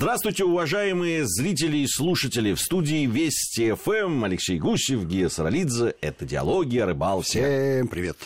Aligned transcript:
Здравствуйте, 0.00 0.44
уважаемые 0.44 1.26
зрители 1.26 1.76
и 1.76 1.86
слушатели. 1.86 2.54
В 2.54 2.58
студии 2.58 3.04
Вести 3.04 3.74
ФМ 3.74 4.24
Алексей 4.24 4.58
Гусев, 4.58 5.04
Гия 5.04 5.28
Саралидзе. 5.28 5.94
Это 6.00 6.24
«Диалоги 6.24 6.78
о 6.78 6.86
рыбалке». 6.86 7.28
Всем 7.28 7.86
привет. 7.86 8.16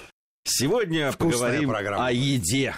Сегодня 0.44 1.10
Вкусная 1.10 1.40
поговорим 1.40 1.68
программа. 1.70 2.06
о 2.06 2.12
еде. 2.12 2.76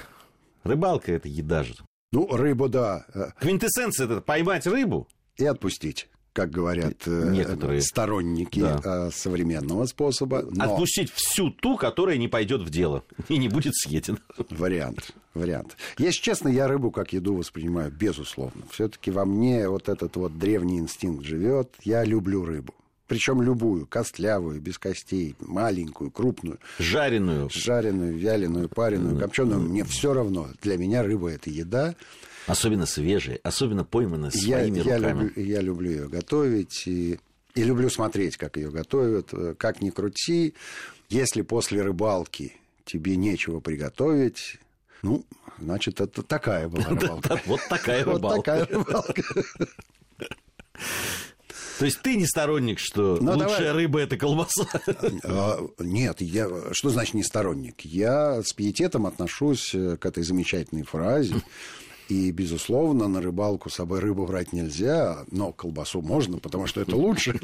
Рыбалка– 0.65 1.13
это 1.13 1.29
еда 1.29 1.63
же. 1.63 1.75
Ну, 2.11 2.27
рыбу, 2.35 2.71
да, 2.71 3.05
э, 3.13 3.33
Квинтэссенция– 3.39 4.07
это 4.07 4.23
поймать 4.23 4.67
рыбу. 4.67 5.07
и 5.37 5.45
отпустить, 5.45 6.09
как 6.37 6.51
говорят 6.51 6.99
э, 7.07 7.31
Некоторые. 7.33 7.81
сторонники 7.81 8.61
Да. 8.61 8.81
э, 8.85 9.11
современного 9.11 9.87
способа. 9.87 10.45
Но 10.51 10.65
Отпустить 10.65 11.11
всю 11.11 11.51
ту, 11.51 11.79
которая 11.79 12.19
не 12.19 12.29
пойдет 12.29 12.61
в 12.61 12.69
дело 12.69 13.03
и 13.31 13.39
не 13.39 13.49
будет 13.49 13.75
съедена. 13.75 14.19
вариант, 14.51 15.13
вариант. 15.33 15.79
Если 15.97 16.21
честно, 16.21 16.49
я 16.49 16.69
рыбу 16.69 16.91
как 16.91 17.15
еду 17.15 17.35
воспринимаю, 17.35 17.91
безусловно. 17.91 18.63
Все-таки 18.71 19.11
во 19.11 19.25
мне 19.25 19.67
вот 19.71 19.89
этот 19.89 20.15
вот 20.17 20.39
древний 20.39 20.79
инстинкт 20.79 21.25
живет. 21.25 21.73
Я 21.83 22.05
люблю 22.05 22.45
рыбу. 22.45 22.75
Причем 23.09 23.41
любую, 23.41 23.87
костлявую, 23.87 24.61
без 24.61 24.79
костей, 24.79 25.37
маленькую, 25.41 26.11
крупную, 26.11 26.59
Жареную. 26.79 27.49
жареную, 27.51 28.15
вяленую, 28.19 28.69
пареную, 28.69 29.19
копченую. 29.19 29.61
Мне 29.61 29.85
все 29.85 30.13
равно. 30.13 30.49
Для 30.61 30.77
меня 30.77 31.03
рыба 31.05 31.31
это 31.31 31.49
еда. 31.49 31.95
Особенно 32.47 32.87
свежие, 32.87 33.39
особенно 33.43 33.85
пойманные 33.85 34.31
Я, 34.35 34.59
своими 34.59 34.79
я 34.79 34.97
руками. 34.97 35.23
люблю, 35.25 35.45
я 35.45 35.61
люблю 35.61 35.91
ее 35.91 36.09
готовить 36.09 36.87
и, 36.87 37.19
и 37.55 37.63
люблю 37.65 37.91
смотреть, 37.91 38.37
как 38.37 38.57
ее 38.57 38.71
готовят. 38.71 39.29
Э, 39.33 39.55
Как 39.59 39.81
ни 39.83 39.91
крути, 39.91 40.55
если 41.09 41.43
после 41.43 41.83
рыбалки 41.83 42.55
тебе 42.85 43.17
нечего 43.17 43.59
приготовить, 43.61 44.59
ну, 45.03 45.25
значит, 45.59 46.01
это 46.01 46.23
такая 46.23 46.69
была 46.69 46.85
рыбалка. 46.91 47.41
Вот 47.47 47.61
такая 47.69 48.05
рыбалка. 48.05 48.37
такая 48.37 48.67
рыбалка. 48.67 49.23
То 51.79 51.85
есть 51.85 52.01
ты 52.01 52.17
не 52.17 52.27
сторонник, 52.27 52.79
что 52.79 53.19
Ну, 53.21 53.33
лучшая 53.33 53.59
давай. 53.69 53.73
рыба– 53.73 53.99
это 54.01 54.17
колбаса? 54.17 54.67
А, 55.25 55.59
Нет, 55.79 56.23
я, 56.23 56.49
что 56.73 56.89
значит 56.89 57.13
не 57.15 57.23
сторонник? 57.23 57.83
Я 57.83 58.43
с 58.43 58.53
пиететом 58.55 59.05
отношусь 59.07 59.75
э, 59.75 59.99
к 59.99 60.07
этой 60.07 60.23
замечательной 60.23 60.85
фразе. 60.85 61.35
И, 62.09 62.31
безусловно, 62.31 63.09
на 63.09 63.21
рыбалку 63.21 63.69
с 63.69 63.75
собой 63.75 63.99
рыбу 64.01 64.27
брать 64.27 64.53
нельзя, 64.53 65.25
но 65.31 65.53
колбасу 65.53 66.03
можно, 66.03 66.39
потому 66.39 66.67
что 66.67 66.81
это 66.81 66.95
лучше. 66.97 67.39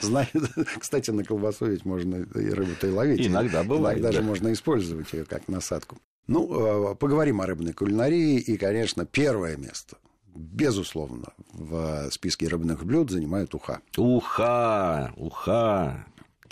Знаете, 0.00 0.40
кстати, 0.78 1.10
на 1.10 1.22
колбасу 1.22 1.66
ведь 1.66 1.84
можно 1.84 2.16
и 2.16 2.50
рыбу-то 2.50 2.86
и 2.86 2.90
ловить. 2.90 3.26
Иногда 3.26 3.62
бывает, 3.62 3.98
Иногда 3.98 4.12
же 4.12 4.22
можно 4.22 4.52
использовать 4.52 5.12
ее 5.12 5.24
как 5.24 5.48
насадку. 5.48 5.98
Ну, 6.26 6.92
э, 6.92 6.94
поговорим 6.96 7.40
о 7.40 7.46
рыбной 7.46 7.72
кулинарии. 7.72 8.38
И, 8.38 8.56
конечно, 8.56 9.06
первое 9.06 9.56
место, 9.56 9.96
безусловно, 10.34 11.32
в 11.52 12.08
списке 12.10 12.48
рыбных 12.48 12.84
блюд 12.84 13.10
занимает 13.10 13.54
уха. 13.54 13.80
Уха, 13.96 15.12
уха. 15.16 16.06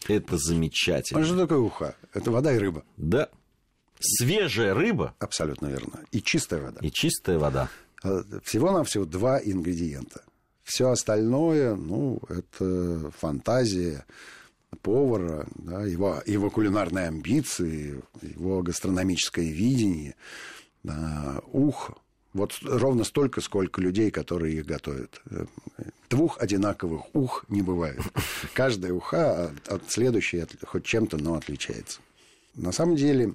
Это 0.06 0.34
А 0.34 0.38
замечательно. 0.38 1.24
что 1.24 1.36
такое 1.36 1.58
уха? 1.58 1.96
Это 2.12 2.30
вода 2.30 2.52
и 2.52 2.58
рыба. 2.58 2.84
Да. 2.96 3.28
Свежая 4.06 4.74
рыба 4.74 5.14
Абсолютно 5.18 5.66
верно. 5.68 6.00
И 6.12 6.20
чистая 6.20 6.60
вода. 6.62 6.80
и 6.82 6.90
чистая 6.90 7.38
вода. 7.38 7.70
А, 8.02 8.22
Всего-навсего 8.44 9.04
два 9.06 9.40
ингредиента. 9.40 10.22
Все 10.62 10.90
остальное, 10.90 11.74
ну, 11.74 12.20
это 12.28 13.10
фантазия 13.18 14.04
повара, 14.82 15.46
да, 15.56 15.84
его, 15.84 16.22
его 16.26 16.50
кулинарные 16.50 17.08
амбиции, 17.08 18.02
его 18.22 18.62
гастрономическое 18.62 19.44
видение. 19.50 20.14
А, 20.86 21.40
Ух, 21.52 21.92
вот 22.34 22.58
ровно 22.62 23.04
столько, 23.04 23.40
сколько 23.40 23.80
людей, 23.80 24.10
которые 24.10 24.56
их 24.56 24.66
готовят. 24.66 25.22
Двух 26.10 26.40
одинаковых 26.40 27.14
ух 27.14 27.44
не 27.48 27.62
бывает. 27.62 28.00
Каждая 28.54 28.92
уха 28.92 29.46
от, 29.46 29.68
от 29.68 29.90
следующей 29.90 30.38
от- 30.40 30.56
хоть 30.66 30.84
чем-то, 30.84 31.16
но 31.16 31.34
отличается. 31.34 32.00
На 32.54 32.72
самом 32.72 32.96
деле 32.96 33.34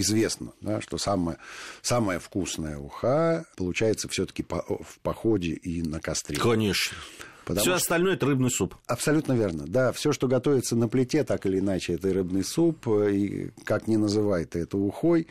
известно, 0.00 0.52
да, 0.60 0.80
что 0.80 0.98
самая, 0.98 1.38
самая 1.82 2.18
вкусная 2.18 2.78
уха 2.78 3.44
получается 3.56 4.08
все-таки 4.08 4.42
в 4.48 4.98
походе 5.02 5.52
и 5.52 5.82
на 5.82 6.00
костре. 6.00 6.36
Конечно. 6.36 6.96
Потому 7.46 7.62
Все 7.62 7.70
что- 7.70 7.76
остальное 7.78 8.14
это 8.14 8.26
рыбный 8.26 8.50
суп. 8.50 8.76
Абсолютно 8.86 9.32
верно. 9.32 9.64
Да, 9.66 9.90
все, 9.92 10.12
что 10.12 10.28
готовится 10.28 10.76
на 10.76 10.88
плите, 10.88 11.24
так 11.24 11.46
или 11.46 11.58
иначе, 11.58 11.94
это 11.94 12.12
рыбный 12.12 12.44
суп, 12.44 12.86
э, 12.86 13.12
и 13.12 13.50
как 13.64 13.88
ни 13.88 13.96
называй 13.96 14.44
ты 14.44 14.60
это 14.60 14.76
ухой, 14.76 15.26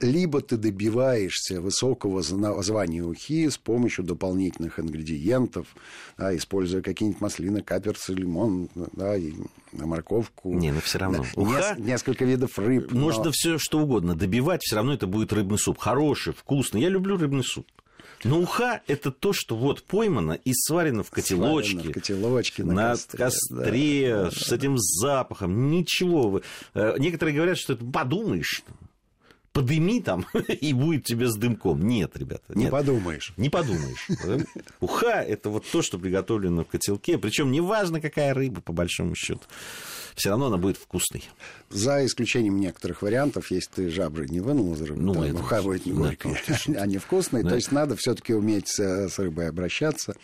либо 0.00 0.40
ты 0.40 0.56
добиваешься 0.56 1.60
высокого 1.60 2.22
звания 2.22 3.02
ухи 3.02 3.50
с 3.50 3.58
помощью 3.58 4.04
дополнительных 4.04 4.78
ингредиентов, 4.80 5.66
да, 6.16 6.34
используя 6.34 6.80
какие-нибудь 6.80 7.20
маслины, 7.20 7.62
каперсы, 7.62 8.14
лимон, 8.14 8.70
да, 8.92 9.16
и 9.16 9.34
морковку. 9.72 10.52
Не, 10.54 10.72
ну 10.72 10.80
всё 10.80 10.98
равно. 10.98 11.24
Да, 11.34 11.40
Уха- 11.42 11.74
нес- 11.76 11.86
несколько 11.86 12.24
видов 12.24 12.58
рыб. 12.58 12.90
но- 12.92 13.00
Можно 13.00 13.30
все 13.32 13.58
что 13.58 13.78
угодно 13.80 14.14
добивать, 14.14 14.62
все 14.62 14.76
равно 14.76 14.92
это 14.94 15.06
будет 15.06 15.32
рыбный 15.32 15.58
суп. 15.58 15.78
Хороший, 15.78 16.32
вкусный. 16.32 16.80
Я 16.82 16.88
люблю 16.88 17.16
рыбный 17.16 17.44
суп. 17.44 17.66
Но 18.22 18.38
уха– 18.38 18.82
это 18.86 19.10
то, 19.10 19.32
что 19.32 19.56
вот 19.56 19.82
поймано 19.82 20.32
и 20.32 20.52
сварено 20.52 21.02
в 21.02 21.10
котелочке. 21.10 21.70
Сварено 21.72 21.90
в 21.90 21.94
котелочке 21.94 22.64
на 22.64 22.72
на 22.74 22.88
костре, 22.90 23.18
костре, 23.18 24.14
да, 24.14 24.24
да, 24.24 24.30
с 24.30 24.52
этим 24.52 24.76
запахом. 24.76 25.70
Ничего. 25.70 26.42
э, 26.74 26.96
Некоторые 26.98 27.34
говорят, 27.34 27.56
что 27.56 27.72
это 27.72 27.84
подумаешь, 27.84 28.62
подыми 29.52 30.00
там, 30.00 30.26
и 30.48 30.72
будет 30.72 31.04
тебе 31.04 31.28
с 31.28 31.36
дымком. 31.36 31.86
Нет, 31.86 32.16
ребята. 32.16 32.44
Не 32.54 32.64
нет. 32.64 32.72
подумаешь. 32.72 33.32
Не 33.36 33.48
подумаешь. 33.48 34.08
Уха– 34.80 35.22
это 35.28 35.50
вот 35.50 35.64
то, 35.70 35.82
что 35.82 35.98
приготовлено 35.98 36.64
в 36.64 36.68
котелке. 36.68 37.18
Причем 37.18 37.50
неважно, 37.50 38.00
какая 38.00 38.34
рыба, 38.34 38.60
по 38.60 38.72
большому 38.72 39.14
счету. 39.14 39.42
Все 40.14 40.30
равно 40.30 40.46
она 40.46 40.56
будет 40.56 40.76
вкусной. 40.76 41.28
За 41.68 42.04
исключением 42.04 42.58
некоторых 42.60 43.02
вариантов, 43.02 43.50
если 43.50 43.70
ты 43.70 43.90
жабры 43.90 44.26
не 44.28 44.40
вынул 44.40 44.74
из 44.74 44.80
рыбы, 44.80 45.00
Ну, 45.00 45.14
то 45.14 45.24
это 45.24 45.34
уха 45.36 45.62
будет 45.62 45.86
не 45.86 45.92
да, 45.92 45.98
горькая, 45.98 46.36
а 46.78 46.86
не 46.86 46.98
вкусная. 46.98 47.42
То 47.42 47.54
есть 47.54 47.72
надо 47.72 47.96
все-таки 47.96 48.34
уметь 48.34 48.68
с, 48.68 48.78
с 49.08 49.18
рыбой 49.18 49.48
обращаться. 49.48 50.14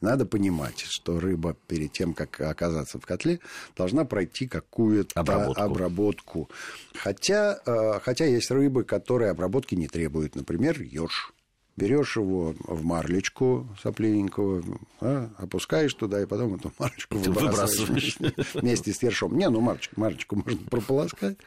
Надо 0.00 0.24
понимать, 0.24 0.80
что 0.88 1.20
рыба 1.20 1.56
перед 1.66 1.92
тем, 1.92 2.14
как 2.14 2.40
оказаться 2.40 2.98
в 2.98 3.04
котле, 3.04 3.38
должна 3.76 4.04
пройти 4.04 4.46
какую-то 4.46 5.18
Обработку. 5.20 5.62
обработку. 5.62 6.50
Хотя, 6.94 7.60
э, 7.66 8.00
хотя 8.02 8.24
есть 8.24 8.50
рыбы, 8.50 8.84
которые 8.84 9.30
обработки 9.30 9.74
не 9.74 9.88
требуют. 9.88 10.36
Например, 10.36 10.80
еж. 10.80 11.32
Берешь 11.80 12.16
его 12.16 12.54
в 12.64 12.84
марлечку 12.84 13.66
сопливенького, 13.82 14.62
а, 15.00 15.30
опускаешь 15.38 15.94
туда, 15.94 16.20
и 16.20 16.26
потом 16.26 16.56
эту 16.56 16.70
марлечку 16.78 17.16
выбрасываешь 17.18 18.18
вместе 18.52 18.92
с 18.92 19.02
ершом. 19.02 19.38
Не, 19.38 19.48
ну 19.48 19.60
марлечку, 19.60 19.98
марлечку 19.98 20.36
можно 20.36 20.60
прополоскать. 20.68 21.38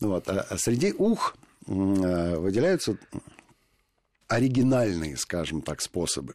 Вот. 0.00 0.26
А, 0.28 0.46
а 0.48 0.56
среди 0.56 0.94
ух 0.94 1.36
а, 1.68 2.38
выделяются 2.38 2.96
оригинальные, 4.26 5.18
скажем 5.18 5.60
так, 5.60 5.82
способы. 5.82 6.34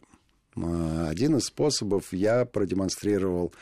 А, 0.56 1.08
Один 1.10 1.36
из 1.38 1.46
способов 1.46 2.12
я 2.12 2.44
продемонстрировал 2.44 3.52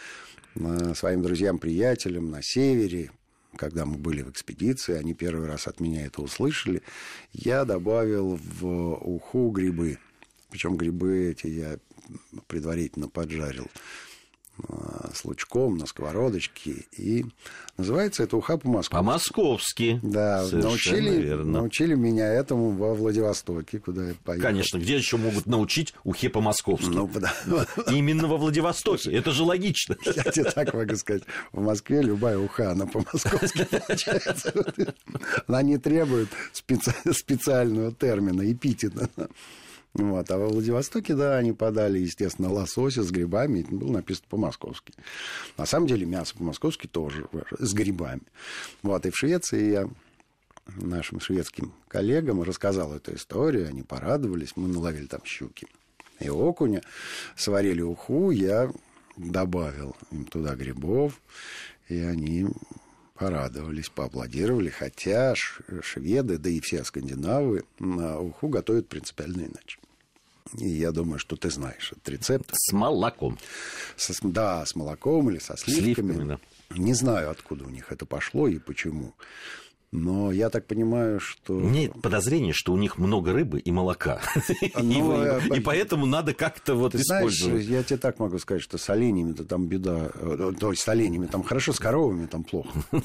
а, 0.60 0.94
своим 0.94 1.22
друзьям-приятелям 1.22 2.30
на 2.30 2.42
севере, 2.42 3.10
когда 3.56 3.84
мы 3.84 3.96
были 3.96 4.22
в 4.22 4.30
экспедиции, 4.30 4.94
они 4.94 5.14
первый 5.14 5.46
раз 5.46 5.66
от 5.66 5.80
меня 5.80 6.06
это 6.06 6.22
услышали, 6.22 6.82
я 7.32 7.64
добавил 7.64 8.38
в 8.42 8.94
уху 8.94 9.50
грибы. 9.50 9.98
Причем 10.50 10.76
грибы 10.76 11.30
эти 11.30 11.48
я 11.48 11.78
предварительно 12.46 13.08
поджарил 13.08 13.68
с 15.14 15.24
лучком 15.24 15.76
на 15.78 15.86
сковородочке. 15.86 16.86
И 16.96 17.26
называется 17.76 18.22
это 18.22 18.36
уха 18.36 18.56
по-московски. 18.56 18.92
По-московски. 18.94 20.00
Да, 20.02 20.44
Совершенно 20.46 20.68
научили, 20.68 21.22
верно. 21.22 21.44
научили 21.52 21.94
меня 21.94 22.26
этому 22.26 22.70
во 22.70 22.94
Владивостоке, 22.94 23.78
куда 23.78 24.08
я 24.08 24.14
поехал. 24.24 24.46
Конечно, 24.48 24.78
где 24.78 24.96
еще 24.96 25.16
могут 25.16 25.46
научить 25.46 25.94
ухе 26.04 26.28
по-московски? 26.30 26.86
Ну, 26.88 27.10
Именно 27.90 28.28
во 28.28 28.36
Владивостоке. 28.36 29.12
Это 29.12 29.30
же 29.30 29.42
логично. 29.42 29.96
Я 30.04 30.24
тебе 30.24 30.50
так 30.50 30.72
могу 30.74 30.96
сказать. 30.96 31.22
В 31.52 31.60
Москве 31.62 32.02
любая 32.02 32.38
уха, 32.38 32.72
она 32.72 32.86
по-московски 32.86 33.64
получается. 33.86 34.52
Она 35.46 35.62
не 35.62 35.78
требует 35.78 36.28
специ- 36.52 37.12
специального 37.12 37.92
термина, 37.92 38.50
эпитета. 38.50 39.08
Вот. 39.96 40.30
А 40.30 40.38
во 40.38 40.48
Владивостоке, 40.48 41.14
да, 41.14 41.36
они 41.36 41.52
подали, 41.52 41.98
естественно, 41.98 42.52
лосося 42.52 43.02
с 43.02 43.10
грибами. 43.10 43.60
Это 43.60 43.74
было 43.74 43.92
написано 43.92 44.26
по-московски. 44.28 44.92
На 45.56 45.64
самом 45.64 45.86
деле 45.86 46.04
мясо 46.04 46.34
по-московски 46.36 46.86
тоже 46.86 47.26
с 47.58 47.72
грибами. 47.72 48.22
Вот. 48.82 49.06
И 49.06 49.10
в 49.10 49.16
Швеции 49.16 49.70
я 49.70 49.88
нашим 50.66 51.20
шведским 51.20 51.72
коллегам 51.88 52.42
рассказал 52.42 52.92
эту 52.94 53.14
историю. 53.14 53.68
Они 53.68 53.82
порадовались. 53.82 54.52
Мы 54.56 54.68
наловили 54.68 55.06
там 55.06 55.20
щуки 55.24 55.66
и 56.20 56.28
окуня. 56.28 56.82
Сварили 57.34 57.80
уху. 57.80 58.30
Я 58.30 58.70
добавил 59.16 59.96
им 60.10 60.26
туда 60.26 60.54
грибов. 60.56 61.20
И 61.88 61.98
они 61.98 62.48
порадовались, 63.14 63.88
поаплодировали, 63.88 64.68
хотя 64.68 65.34
шведы, 65.34 66.36
да 66.36 66.50
и 66.50 66.60
все 66.60 66.84
скандинавы 66.84 67.64
на 67.78 68.20
уху 68.20 68.48
готовят 68.48 68.88
принципиально 68.88 69.46
иначе. 69.46 69.78
И 70.58 70.68
я 70.68 70.92
думаю, 70.92 71.18
что 71.18 71.36
ты 71.36 71.50
знаешь 71.50 71.92
этот 71.92 72.08
рецепт. 72.08 72.50
С 72.52 72.72
молоком. 72.72 73.38
Со, 73.96 74.14
да, 74.22 74.64
с 74.64 74.74
молоком 74.74 75.30
или 75.30 75.38
со 75.38 75.56
сливками. 75.56 76.12
сливками 76.12 76.28
да. 76.28 76.38
Не 76.76 76.94
знаю, 76.94 77.30
откуда 77.30 77.64
у 77.64 77.70
них 77.70 77.92
это 77.92 78.06
пошло 78.06 78.48
и 78.48 78.58
почему. 78.58 79.14
Но 79.92 80.32
я 80.32 80.50
так 80.50 80.66
понимаю, 80.66 81.20
что... 81.20 81.58
Нет 81.58 81.92
подозрение, 82.02 82.52
что 82.52 82.72
у 82.72 82.76
них 82.76 82.98
много 82.98 83.32
рыбы 83.32 83.60
и 83.60 83.70
молока. 83.70 84.20
Ну, 84.74 85.38
и, 85.38 85.58
и 85.58 85.60
поэтому 85.60 86.06
надо 86.06 86.34
как-то 86.34 86.74
вот 86.74 86.92
Ты 86.92 86.98
использовать. 86.98 87.64
Знаешь, 87.64 87.66
я 87.66 87.82
тебе 87.82 87.98
так 87.98 88.18
могу 88.18 88.38
сказать, 88.38 88.62
что 88.62 88.78
с 88.78 88.90
оленями-то 88.90 89.44
там 89.44 89.66
беда. 89.66 90.10
Э, 90.14 90.52
то 90.58 90.70
есть 90.70 90.82
с 90.82 90.88
оленями 90.88 91.26
там 91.26 91.42
хорошо, 91.42 91.72
с 91.72 91.78
коровами 91.78 92.26
там 92.26 92.44
плохо. 92.44 92.70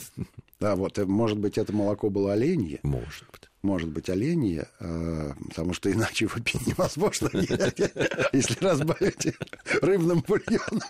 Да, 0.60 0.76
вот, 0.76 0.96
может 1.00 1.40
быть, 1.40 1.58
это 1.58 1.74
молоко 1.74 2.12
было 2.12 2.34
оленье. 2.34 2.82
Может 2.84 3.26
быть 3.32 3.51
может 3.62 3.90
быть 3.90 4.10
оленье, 4.10 4.68
э, 4.80 5.34
потому 5.50 5.74
что 5.74 5.92
иначе 5.92 6.26
его 6.26 6.40
пить 6.44 6.66
невозможно. 6.68 7.30
Если 8.34 8.64
разбавить 8.64 9.36
рыбным 9.82 10.24
бульоном, 10.28 10.82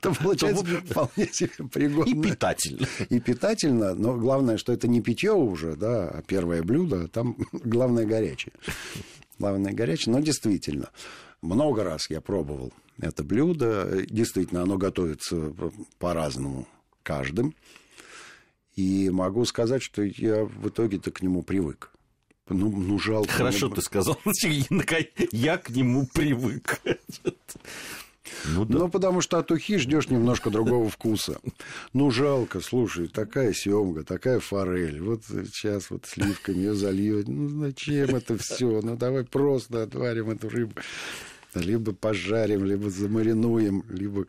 то 0.00 0.14
получается 0.14 0.64
вполне 0.64 1.28
себе 1.32 1.68
пригодно. 1.70 2.10
И 2.10 2.22
питательно. 2.22 2.86
И 3.10 3.20
питательно, 3.20 3.94
но 3.94 4.16
главное, 4.16 4.56
что 4.56 4.72
это 4.72 4.88
не 4.88 5.00
питье 5.00 5.32
уже, 5.32 5.76
да, 5.76 6.08
а 6.08 6.22
первое 6.22 6.62
блюдо, 6.62 7.08
там 7.08 7.36
главное 7.52 8.06
горячее. 8.06 8.52
Главное 9.38 9.72
горячее, 9.72 10.14
но 10.14 10.20
действительно, 10.20 10.90
много 11.42 11.84
раз 11.84 12.08
я 12.08 12.20
пробовал 12.20 12.72
это 13.00 13.24
блюдо. 13.24 14.04
Действительно, 14.08 14.62
оно 14.62 14.78
готовится 14.78 15.52
по-разному 15.98 16.66
каждым. 17.02 17.54
И 18.76 19.08
могу 19.10 19.44
сказать, 19.44 19.82
что 19.82 20.02
я 20.02 20.44
в 20.44 20.68
итоге-то 20.68 21.12
к 21.12 21.22
нему 21.22 21.42
привык. 21.42 21.93
Ну, 22.48 22.70
ну 22.70 22.98
жалко. 22.98 23.30
Хорошо 23.30 23.68
ты 23.68 23.80
сказал. 23.80 24.18
Я 25.32 25.56
к 25.56 25.70
нему 25.70 26.06
привык. 26.12 26.80
Ну, 28.46 28.64
да. 28.64 28.78
ну, 28.78 28.88
потому 28.88 29.20
что 29.20 29.38
от 29.38 29.50
ухи 29.50 29.78
ждешь 29.78 30.08
немножко 30.08 30.50
другого 30.50 30.90
вкуса. 30.90 31.40
Ну, 31.92 32.10
жалко, 32.10 32.60
слушай, 32.60 33.08
такая 33.08 33.52
семга, 33.52 34.02
такая 34.02 34.40
форель. 34.40 35.00
Вот 35.00 35.22
сейчас 35.24 35.90
вот 35.90 36.06
сливками 36.06 36.56
ее 36.56 36.74
зальет. 36.74 37.28
Ну, 37.28 37.48
зачем 37.60 38.14
это 38.16 38.36
все? 38.36 38.80
Ну, 38.82 38.96
давай 38.96 39.24
просто 39.24 39.82
отварим 39.82 40.30
эту 40.30 40.48
рыбу. 40.48 40.74
Либо 41.54 41.92
пожарим, 41.92 42.64
либо 42.64 42.90
замаринуем, 42.90 43.84
либо 43.88 44.26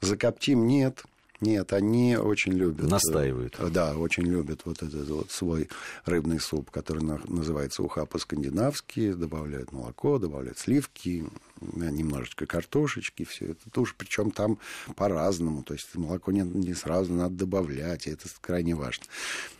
закоптим. 0.00 0.66
Нет. 0.66 1.04
Нет, 1.40 1.72
они 1.72 2.16
очень 2.16 2.52
любят. 2.52 2.90
Настаивают. 2.90 3.56
Э, 3.58 3.70
да, 3.70 3.96
очень 3.96 4.24
любят 4.24 4.60
вот 4.66 4.82
этот 4.82 5.08
вот 5.08 5.30
свой 5.30 5.70
рыбный 6.04 6.38
суп, 6.38 6.70
который 6.70 7.02
называется 7.02 7.82
уха 7.82 8.04
по-скандинавски. 8.04 9.12
Добавляют 9.12 9.72
молоко, 9.72 10.18
добавляют 10.18 10.58
сливки, 10.58 11.24
э, 11.60 11.64
немножечко 11.64 12.44
картошечки, 12.44 13.24
все 13.24 13.52
это 13.52 13.70
тоже. 13.70 13.94
Причем 13.96 14.32
там 14.32 14.58
по-разному. 14.96 15.62
То 15.62 15.72
есть 15.72 15.94
молоко 15.94 16.30
не, 16.30 16.42
не 16.42 16.74
сразу 16.74 17.14
надо 17.14 17.34
добавлять, 17.34 18.06
и 18.06 18.10
это 18.10 18.28
крайне 18.42 18.74
важно. 18.74 19.06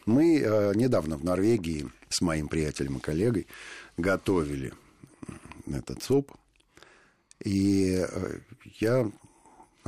Мы 0.04 0.38
э, 0.38 0.74
недавно 0.74 1.16
в 1.16 1.24
Норвегии 1.24 1.88
с 2.10 2.20
моим 2.20 2.48
приятелем 2.48 2.98
и 2.98 3.00
коллегой 3.00 3.46
готовили 3.96 4.74
этот 5.66 6.02
суп. 6.02 6.32
И 7.42 8.04
э, 8.06 8.38
я 8.80 9.10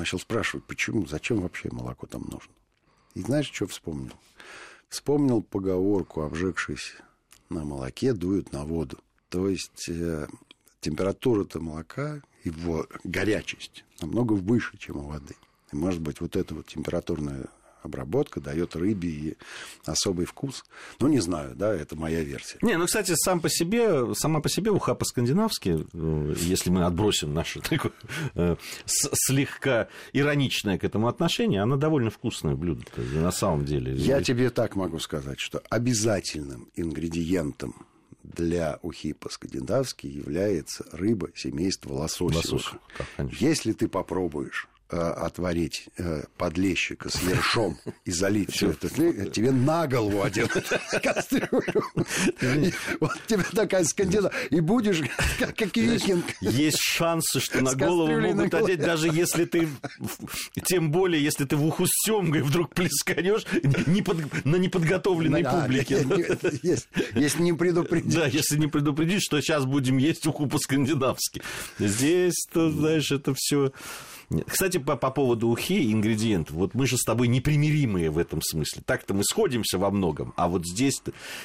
начал 0.03 0.19
спрашивать, 0.19 0.65
почему, 0.67 1.07
зачем 1.07 1.43
вообще 1.43 1.71
молоко 1.71 2.09
там 2.09 2.23
нужно. 2.23 2.53
И 3.15 3.23
знаешь, 3.23 3.49
что 3.53 3.69
вспомнил? 3.69 4.15
Вспомнил 4.89 5.43
поговорку, 5.43 6.23
обжегшись 6.23 6.97
на 7.51 7.65
молоке, 7.65 8.13
дуют 8.13 8.53
на 8.53 8.65
воду. 8.65 8.99
То 9.29 9.49
есть 9.49 9.89
э, 9.89 10.27
температура-то 10.81 11.61
молока, 11.61 12.21
его 12.43 12.85
горячесть 13.05 13.85
намного 14.01 14.33
выше, 14.33 14.77
чем 14.77 14.97
у 14.97 15.03
воды. 15.03 15.37
И, 15.73 15.77
может 15.77 16.01
быть, 16.01 16.21
вот 16.21 16.35
эта 16.35 16.53
вот 16.53 16.67
температурная 16.67 17.47
обработка 17.83 18.41
дает 18.41 18.77
рыбе 18.77 19.09
и 19.09 19.37
особый 19.85 20.27
вкус. 20.27 20.65
Ну, 21.01 21.09
не 21.09 21.21
знаю, 21.21 21.55
да, 21.55 21.73
это 21.73 21.97
моя 21.97 22.23
версия. 22.23 22.59
Не, 22.63 22.77
ну, 22.77 22.87
кстати, 22.87 23.15
сам 23.15 23.41
по 23.41 23.49
себе, 23.49 24.15
сама 24.15 24.41
по 24.41 24.49
себе 24.49 24.71
уха 24.71 24.95
по-скандинавски, 24.95 25.87
э, 25.93 26.35
если 26.39 26.71
мы 26.71 26.85
отбросим 26.85 27.35
наше 27.35 27.61
такое 27.61 27.93
э, 28.35 28.57
слегка 28.87 29.89
ироничное 30.13 30.79
к 30.79 30.85
этому 30.85 31.09
отношение, 31.09 31.63
она 31.63 31.77
довольно 31.77 32.11
вкусное 32.11 32.55
блюдо 32.55 32.85
на 32.97 33.33
самом 33.33 33.65
деле. 33.65 33.95
Я 33.95 34.23
тебе 34.23 34.51
так 34.51 34.77
могу 34.77 34.99
сказать, 34.99 35.41
что 35.41 35.63
обязательным 35.71 36.69
ингредиентом 36.75 37.75
для 38.23 38.79
ухи 38.83 39.13
по-скандинавски 39.13 40.07
является 40.07 40.85
рыба 40.93 41.31
семейства 41.35 41.95
лососевых. 41.95 42.53
Лосось, 43.19 43.41
Если 43.41 43.73
ты 43.73 43.89
попробуешь 43.89 44.69
отварить 44.99 45.89
э, 45.97 46.25
подлещика 46.37 47.09
с 47.09 47.23
ершом 47.23 47.79
и 48.05 48.11
залить 48.11 48.53
все 48.53 48.71
это, 48.71 48.89
тебе 49.31 49.51
на 49.51 49.87
голову 49.87 50.23
один 50.23 50.49
кастрюлю. 51.03 51.85
Вот 53.01 53.13
тебе 53.27 53.45
такая 53.53 53.85
скандина. 53.85 54.31
И 54.51 54.61
будешь 54.61 55.01
как 55.39 55.77
викинг. 55.77 56.25
Есть 56.41 56.79
шансы, 56.79 57.41
что 57.41 57.61
на 57.63 57.75
голову 57.75 58.19
могут 58.21 58.55
одеть, 58.55 58.81
даже 58.81 59.09
если 59.09 59.45
ты, 59.45 59.69
тем 60.65 60.91
более, 60.91 61.23
если 61.23 61.45
ты 61.45 61.57
в 61.57 61.65
уху 61.65 61.87
с 61.87 61.91
семгой 62.07 62.43
вдруг 62.43 62.75
плесканешь 62.75 63.45
на 64.45 64.57
неподготовленной 64.57 65.45
публике. 65.45 66.07
Если 67.15 67.43
не 67.43 67.53
предупредить. 67.53 68.15
Да, 68.15 68.27
если 68.27 68.59
не 68.59 68.67
предупредить, 68.67 69.23
что 69.23 69.41
сейчас 69.41 69.65
будем 69.65 69.99
есть 69.99 70.27
уху 70.27 70.47
по-скандинавски. 70.47 71.43
Здесь, 71.79 72.47
знаешь, 72.53 73.11
это 73.11 73.35
все. 73.37 73.73
Кстати, 74.47 74.79
по, 74.79 74.97
по 74.97 75.11
поводу 75.11 75.49
ухи 75.49 75.93
ингредиентов. 75.93 76.57
Вот 76.57 76.75
мы 76.75 76.87
же 76.87 76.97
с 76.97 77.03
тобой 77.03 77.29
непримиримые 77.29 78.11
в 78.11 78.19
этом 78.19 78.41
смысле. 78.43 78.83
Так-то 78.85 79.15
мы 79.15 79.25
сходимся 79.25 79.79
во 79.79 79.91
многом. 79.91 80.33
А 80.37 80.49
вот 80.49 80.67
здесь 80.67 81.03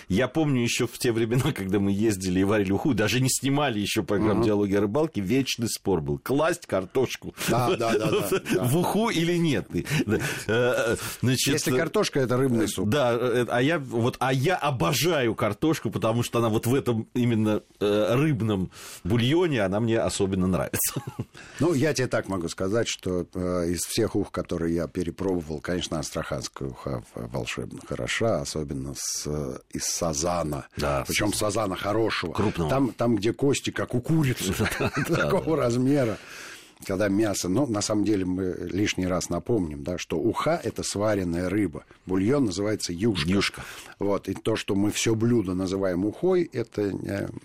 я 0.08 0.28
помню 0.28 0.62
еще 0.62 0.88
в 0.88 0.98
те 0.98 1.12
времена, 1.12 1.52
когда 1.56 1.80
мы 1.80 1.92
ездили 1.92 2.40
и 2.40 2.44
варили 2.44 2.72
уху, 2.72 2.94
даже 2.94 3.20
не 3.20 3.30
снимали 3.30 3.80
еще 3.80 4.04
программу. 4.04 4.44
«Диалоги 4.44 4.76
о 4.76 4.82
рыбалке», 4.82 5.22
вечный 5.22 5.70
спор 5.70 6.02
был. 6.02 6.20
Класть 6.20 6.66
картошку 6.66 7.34
в 7.48 8.78
уху 8.78 9.10
или 9.10 9.38
нет. 9.38 9.68
Э, 10.48 10.96
значит, 11.22 11.54
Если 11.54 11.76
картошка, 11.76 12.20
это 12.20 12.38
рыбный 12.38 12.68
суп. 12.68 12.90
Да, 12.90 13.18
э, 13.20 13.46
а 13.50 13.62
я, 13.62 13.80
вот, 13.80 14.16
а 14.20 14.34
я 14.34 14.56
обожаю 14.56 15.36
картошку, 15.36 15.90
потому 15.90 16.24
что 16.24 16.40
она 16.40 16.50
вот 16.50 16.66
в 16.68 16.74
этом 16.74 17.08
именно 17.14 17.62
э, 17.80 18.16
рыбном 18.16 18.72
бульоне, 19.04 19.62
она 19.62 19.80
мне 19.80 20.00
особенно 20.00 20.48
нравится. 20.48 21.02
Ну, 21.60 21.74
я 21.74 21.94
тебе 21.94 22.08
так 22.08 22.28
могу 22.28 22.48
сказать 22.48 22.77
сказать, 22.78 22.88
что 22.88 23.26
э, 23.34 23.70
из 23.70 23.82
всех 23.82 24.16
ух, 24.16 24.32
которые 24.32 24.76
я 24.76 24.88
перепробовал, 24.88 25.60
конечно, 25.60 26.00
астраханская 26.00 26.70
уха 26.70 27.04
волшебно 27.16 27.80
хороша, 27.88 28.42
особенно 28.42 28.94
с, 28.96 29.28
из 29.72 29.84
сазана. 29.84 30.68
Да, 30.78 31.04
Причем 31.08 31.34
с... 31.34 31.38
сазана 31.38 31.76
хорошего. 31.76 32.34
Крупного. 32.34 32.70
Там, 32.70 32.94
там, 32.94 33.16
где 33.16 33.34
кости, 33.34 33.72
как 33.72 33.96
у 33.96 34.02
курицы, 34.02 34.54
такого 35.08 35.58
размера 35.58 36.18
когда 36.86 37.08
мясо, 37.08 37.50
ну, 37.50 37.66
на 37.66 37.82
самом 37.82 38.04
деле 38.04 38.24
мы 38.24 38.56
лишний 38.72 39.08
раз 39.08 39.30
напомним, 39.30 39.84
да, 39.84 39.98
что 39.98 40.20
уха– 40.20 40.62
это 40.64 40.84
сваренная 40.84 41.50
рыба. 41.50 41.86
Бульон 42.06 42.46
называется 42.46 42.94
юшка. 42.94 43.28
Юшка. 43.28 43.64
Вот, 43.98 44.30
и 44.30 44.36
то, 44.36 44.56
что 44.56 44.76
мы 44.76 44.92
все 44.92 45.16
блюдо 45.16 45.56
называем 45.56 46.06
ухой, 46.06 46.48
это 46.54 46.94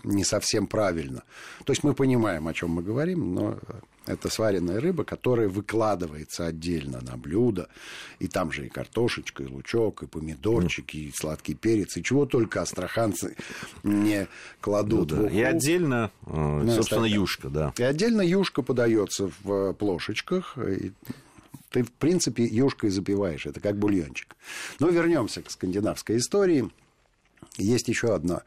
не 0.03 0.23
совсем 0.23 0.67
правильно. 0.67 1.23
То 1.65 1.73
есть 1.73 1.83
мы 1.83 1.95
понимаем, 1.95 2.47
о 2.47 2.53
чем 2.53 2.69
мы 2.71 2.83
говорим, 2.83 3.33
но 3.33 3.57
это 4.05 4.29
сваренная 4.29 4.79
рыба, 4.79 5.03
которая 5.03 5.47
выкладывается 5.47 6.45
отдельно 6.45 6.99
на 7.01 7.15
блюдо. 7.17 7.69
И 8.19 8.27
там 8.27 8.51
же 8.51 8.65
и 8.65 8.69
картошечка, 8.69 9.43
и 9.43 9.47
лучок, 9.47 10.03
и 10.03 10.07
помидорчики, 10.07 10.97
и 10.97 11.11
сладкий 11.15 11.53
перец, 11.53 11.95
и 11.97 12.03
чего 12.03 12.25
только 12.25 12.61
астраханцы 12.61 13.35
не 13.83 14.27
кладут. 14.61 15.11
Ну, 15.11 15.23
да. 15.23 15.29
И 15.29 15.41
отдельно, 15.41 16.11
э, 16.25 16.71
собственно, 16.75 17.05
юшка, 17.05 17.49
да. 17.49 17.73
И 17.77 17.83
отдельно 17.83 18.21
юшка 18.21 18.61
подается 18.61 19.31
в 19.43 19.73
плошечках. 19.73 20.57
И 20.57 20.91
ты, 21.69 21.83
в 21.83 21.91
принципе, 21.91 22.43
юшкой 22.43 22.89
запиваешь. 22.89 23.45
Это 23.45 23.59
как 23.59 23.77
бульончик. 23.77 24.35
Но 24.79 24.89
вернемся 24.89 25.41
к 25.41 25.49
скандинавской 25.49 26.17
истории. 26.17 26.69
Есть 27.57 27.87
еще 27.87 28.13
одна. 28.13 28.43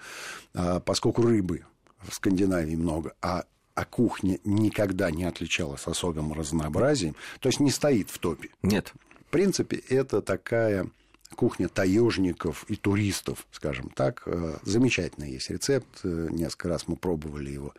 Поскольку 0.53 1.23
рыбы 1.23 1.65
в 2.07 2.15
Скандинавии 2.15 2.77
много, 2.77 3.15
а 3.21 3.45
а 3.77 3.85
кухня 3.85 4.41
никогда 4.45 5.11
не 5.11 5.25
отличалась 5.25 5.87
особым 5.87 6.33
разнообразием, 6.33 7.15
то 7.41 7.49
есть 7.51 7.61
не 7.61 7.71
стоит 7.71 8.09
в 8.09 8.19
топе. 8.19 8.49
Нет. 8.63 8.93
В 9.29 9.31
принципе, 9.31 9.77
это 9.77 10.23
такая 10.23 10.89
кухня 11.35 11.69
таежников 11.69 12.65
и 12.69 12.77
туристов, 12.77 13.47
скажем 13.53 13.91
так. 13.91 14.23
Э, 14.25 14.57
замечательный 14.63 15.33
есть 15.33 15.51
рецепт. 15.51 16.01
Э, 16.05 16.29
несколько 16.31 16.69
раз 16.69 16.89
мы 16.89 16.97
пробовали 16.97 17.51
его 17.51 17.75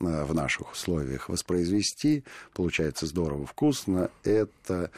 э, 0.00 0.24
в 0.24 0.32
наших 0.34 0.72
условиях 0.72 1.28
воспроизвести. 1.28 2.22
Получается 2.52 3.06
здорово 3.06 3.44
вкусно. 3.44 4.10
Это 4.22 4.90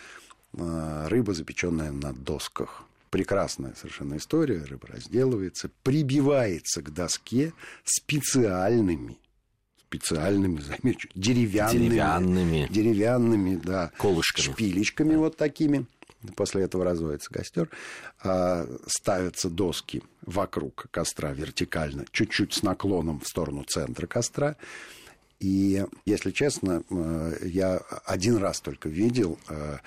рыба, 0.52 1.34
запеченная 1.34 1.92
на 1.92 2.14
досках. 2.14 2.84
Прекрасная 3.10 3.74
совершенно 3.74 4.16
история. 4.16 4.64
Рыба 4.64 4.88
разделывается, 4.88 5.70
прибивается 5.82 6.82
к 6.82 6.92
доске 6.92 7.52
специальными 7.84 9.18
специальными, 9.88 10.60
замечу, 10.82 11.08
деревянными. 11.14 11.88
Деревянными. 11.88 12.68
Деревянными, 12.70 13.56
да. 13.56 13.90
Колышками. 13.98 14.52
Шпилечками 14.52 15.16
вот 15.16 15.36
такими. 15.36 15.86
После 16.34 16.62
этого 16.62 16.84
разводится 16.84 17.30
костер. 17.30 17.70
А, 18.22 18.66
ставятся 18.86 19.48
доски 19.48 20.02
вокруг 20.22 20.86
костра 20.90 21.32
вертикально, 21.32 22.04
чуть-чуть 22.10 22.52
с 22.52 22.62
наклоном 22.62 23.20
в 23.20 23.28
сторону 23.28 23.62
центра 23.64 24.06
костра. 24.06 24.56
И, 25.38 25.84
если 26.06 26.30
честно, 26.30 26.82
э, 26.88 27.32
я 27.42 27.76
один 28.06 28.38
раз 28.38 28.62
только 28.62 28.88
видел, 28.88 29.38
э, 29.50 29.78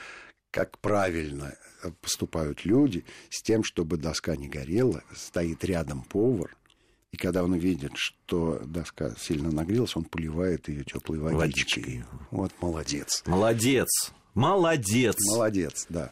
как 0.52 0.78
правильно 0.78 1.56
поступают 2.02 2.66
люди 2.66 3.04
с 3.32 3.42
тем, 3.42 3.64
чтобы 3.64 3.98
доска 3.98 4.36
не 4.36 4.48
горела, 4.48 5.04
стоит 5.16 5.66
рядом 5.66 6.04
повар, 6.04 6.56
и 7.12 7.18
когда 7.18 7.44
он 7.44 7.56
видит, 7.56 7.94
что 7.96 8.62
доска 8.66 9.16
сильно 9.20 9.52
нагрелась, 9.52 9.96
он 9.96 10.04
поливает 10.04 10.68
ее 10.70 10.84
теплой 10.84 11.20
водичкой. 11.20 11.84
водичкой. 11.84 12.06
Вот 12.32 12.52
молодец. 12.62 13.24
Молодец. 13.26 13.88
Молодец. 14.36 15.16
Молодец, 15.32 15.86
да. 15.90 16.12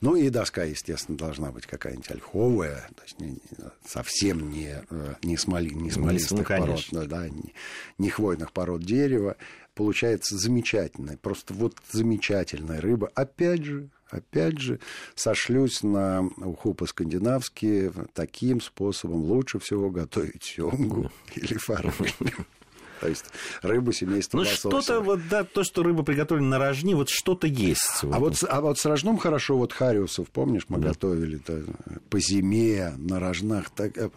Ну 0.00 0.16
и 0.16 0.30
доска, 0.30 0.64
естественно, 0.64 1.18
должна 1.18 1.52
быть 1.52 1.66
какая-нибудь 1.66 2.10
ольховая, 2.10 2.88
то 2.96 3.02
есть 3.02 3.20
не, 3.20 3.38
совсем 3.86 4.50
не, 4.50 4.82
э, 4.88 5.14
не, 5.22 5.36
смоли, 5.36 5.74
не 5.74 5.90
смолистых 5.90 6.38
ну, 6.38 6.44
пород, 6.44 6.88
да, 6.90 7.28
не, 7.28 7.52
не 7.98 8.08
хвойных 8.08 8.52
пород 8.52 8.82
дерева. 8.82 9.36
Получается 9.74 10.38
замечательная, 10.38 11.18
просто 11.18 11.52
вот 11.52 11.76
замечательная 11.90 12.80
рыба. 12.80 13.10
Опять 13.14 13.64
же, 13.64 13.90
опять 14.10 14.58
же, 14.58 14.80
сошлюсь 15.14 15.82
на 15.82 16.22
уху 16.38 16.74
по-скандинавски. 16.74 17.92
Таким 18.12 18.60
способом 18.60 19.22
лучше 19.22 19.58
всего 19.58 19.90
готовить 19.90 20.44
семгу 20.44 21.10
или 21.34 21.54
форель. 21.54 21.92
То 23.00 23.08
есть 23.08 23.24
рыбу 23.62 23.92
семейства 23.92 24.38
Ну, 24.38 24.44
что-то 24.44 25.00
вот, 25.00 25.20
да, 25.28 25.42
то, 25.42 25.64
что 25.64 25.82
рыба 25.82 26.02
приготовлена 26.02 26.48
на 26.48 26.58
рожни, 26.58 26.94
вот 26.94 27.08
что-то 27.08 27.46
есть. 27.46 28.02
А 28.02 28.18
вот, 28.18 28.44
а 28.46 28.60
вот 28.60 28.78
с 28.78 28.84
рожном 28.84 29.16
хорошо, 29.16 29.56
вот 29.56 29.72
хариусов, 29.72 30.28
помнишь, 30.28 30.66
мы 30.68 30.78
да. 30.78 30.88
готовили 30.88 31.38
-то 31.38 32.00
по 32.10 32.20
зиме 32.20 32.92
на 32.98 33.18
рожнах. 33.18 33.70
Так, 33.70 33.96
э, 33.96 34.10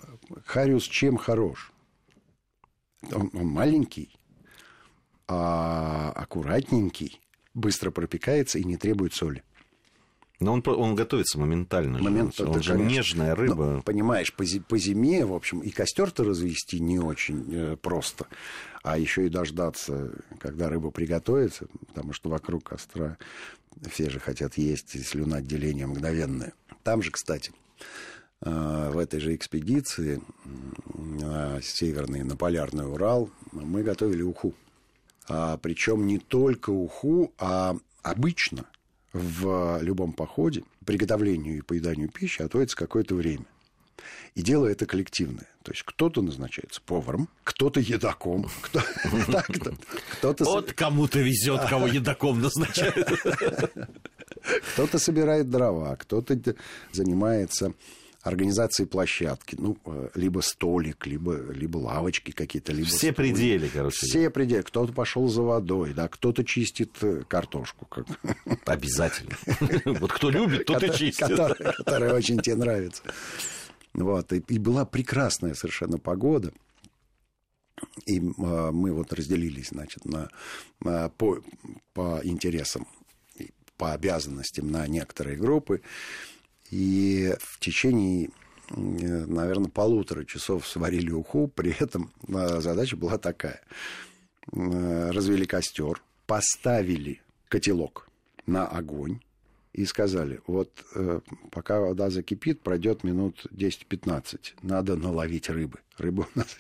хариус 0.45 0.83
чем 0.83 1.15
хорош? 1.17 1.71
Он, 3.12 3.29
он 3.33 3.47
маленький, 3.47 4.09
а 5.27 6.12
аккуратненький, 6.12 7.21
быстро 7.53 7.91
пропекается 7.91 8.59
и 8.59 8.63
не 8.63 8.77
требует 8.77 9.13
соли. 9.13 9.43
Но 10.43 10.53
он, 10.53 10.63
он 10.65 10.95
готовится 10.95 11.39
моментально. 11.39 12.00
Момент, 12.00 12.35
же. 12.35 12.45
Он 12.45 12.62
же 12.62 12.73
конечно. 12.73 12.93
нежная 12.93 13.35
рыба. 13.35 13.65
Но, 13.65 13.81
понимаешь, 13.81 14.33
по, 14.33 14.43
по 14.67 14.77
зиме, 14.77 15.25
в 15.25 15.33
общем, 15.33 15.59
и 15.62 15.69
костер-то 15.69 16.23
развести 16.23 16.79
не 16.79 17.00
очень 17.00 17.45
э, 17.51 17.77
просто. 17.77 18.27
А 18.83 18.97
еще 18.97 19.25
и 19.25 19.29
дождаться, 19.29 20.12
когда 20.39 20.67
рыба 20.67 20.91
приготовится, 20.91 21.67
потому 21.88 22.12
что 22.12 22.29
вокруг 22.29 22.65
костра 22.65 23.17
все 23.89 24.09
же 24.09 24.19
хотят 24.19 24.57
есть, 24.57 24.95
и 24.95 25.00
слюноотделение 25.01 25.88
мгновенное. 25.88 26.53
Там 26.83 27.01
же, 27.01 27.12
кстати, 27.12 27.51
э, 28.41 28.91
в 28.93 28.97
этой 28.97 29.21
же 29.21 29.33
экспедиции 29.35 30.21
на 30.93 31.62
северный, 31.62 32.23
на 32.23 32.35
полярный 32.35 32.91
Урал, 32.91 33.29
мы 33.53 33.83
готовили 33.83 34.21
уху. 34.21 34.53
А, 35.29 35.57
причем 35.57 36.05
не 36.05 36.19
только 36.19 36.69
уху, 36.71 37.31
а 37.38 37.77
обычно 38.01 38.65
в 39.13 39.79
любом 39.82 40.12
походе 40.13 40.63
приготовлению 40.86 41.58
и 41.58 41.62
поеданию 41.62 42.10
пищи 42.10 42.41
отводится 42.41 42.75
какое-то 42.75 43.15
время. 43.15 43.46
И 44.36 44.41
дело 44.41 44.65
это 44.65 44.86
коллективное. 44.86 45.48
То 45.63 45.72
есть 45.72 45.84
кто-то 45.84 46.22
назначается 46.22 46.82
поваром, 46.82 47.29
кто-то 47.43 47.79
едоком, 47.79 48.50
кто-то... 50.17 50.43
Вот 50.43 50.74
кому-то 50.74 51.20
везет, 51.20 51.62
кого 51.70 51.88
едоком 51.88 52.41
назначают. 52.41 53.08
Кто-то 54.74 55.00
собирает 55.00 55.50
дрова, 55.50 55.96
кто-то 55.96 56.38
занимается 56.91 57.74
организации 58.24 58.86
площадки, 58.86 59.56
ну, 59.60 59.77
э, 59.86 60.10
либо 60.15 60.39
столик, 60.39 61.06
либо, 61.06 61.51
либо 61.51 61.77
лавочки 61.77 62.32
какие-то, 62.32 62.72
либо... 62.72 62.88
Все 62.88 62.98
столик. 62.98 63.15
пределы, 63.18 63.70
короче. 63.72 63.98
Все 63.98 64.30
пределы. 64.30 64.63
Кто-то 64.63 64.94
пошел 64.94 65.27
за 65.27 65.42
водой, 65.42 65.94
да, 65.94 66.08
кто-то 66.08 66.46
чистит 66.46 66.92
э, 67.01 67.24
картошку. 67.27 67.88
Обязательно. 68.65 69.36
Вот 70.00 70.13
кто 70.13 70.30
любит, 70.30 70.65
тот 70.65 70.82
и 70.84 70.92
чистит. 70.94 71.27
Которая 71.27 72.13
очень 72.13 72.39
тебе 72.39 72.56
нравится. 72.56 73.03
Вот, 73.94 74.32
и 74.32 74.58
была 74.58 74.86
прекрасная 74.86 75.53
совершенно 75.53 75.98
погода. 75.98 76.53
И 78.06 78.20
а, 78.20 78.72
мы 78.72 78.92
вот 78.92 79.12
разделились, 79.13 79.70
значит, 79.70 80.06
на, 80.06 80.30
на, 80.80 81.10
по, 81.10 81.39
по 81.94 82.22
интересам, 82.24 82.88
по 83.77 83.94
обязанностям 83.94 84.72
на 84.72 84.88
некоторые 84.88 85.38
группы. 85.38 85.82
И 86.74 87.36
в 87.39 87.60
течение 87.60 88.32
наверное, 88.75 89.70
полутора 89.70 90.25
часов 90.25 90.68
сварили 90.68 91.12
уху. 91.12 91.48
При 91.56 91.72
этом 91.80 92.12
э, 92.27 92.62
задача 92.62 92.98
была 92.98 93.20
такая. 93.20 93.62
Э, 94.51 95.12
развели 95.12 95.46
костер, 95.46 96.01
поставили 96.25 97.22
котелок 97.48 98.08
на 98.48 98.68
огонь 98.68 99.20
и 99.74 99.86
сказали, 99.86 100.39
вот 100.46 100.70
э, 100.96 101.20
пока 101.51 101.80
вода 101.80 102.10
закипит, 102.12 102.62
пройдет 102.62 103.03
минут 103.03 103.46
10-15, 103.51 104.53
надо 104.62 104.96
наловить 104.96 105.50
рыбы. 105.50 105.80
Рыбу 105.98 106.27
у 106.36 106.39
нас 106.39 106.48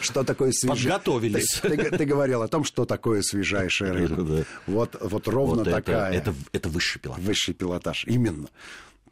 Что 0.00 0.24
такое 0.24 0.52
свежайшая... 0.52 0.98
Подготовились. 0.98 1.60
Ты 1.60 2.04
говорил 2.04 2.42
о 2.42 2.48
том, 2.48 2.64
что 2.64 2.84
такое 2.84 3.22
свежайшая 3.22 3.92
рыба. 3.92 4.44
Вот 4.66 4.96
вот 5.00 5.28
ровно 5.28 5.64
такая. 5.64 6.12
Это 6.52 6.68
высший 6.68 7.00
пилотаж. 7.00 7.24
Высший 7.24 7.54
пилотаж, 7.54 8.04
именно. 8.06 8.48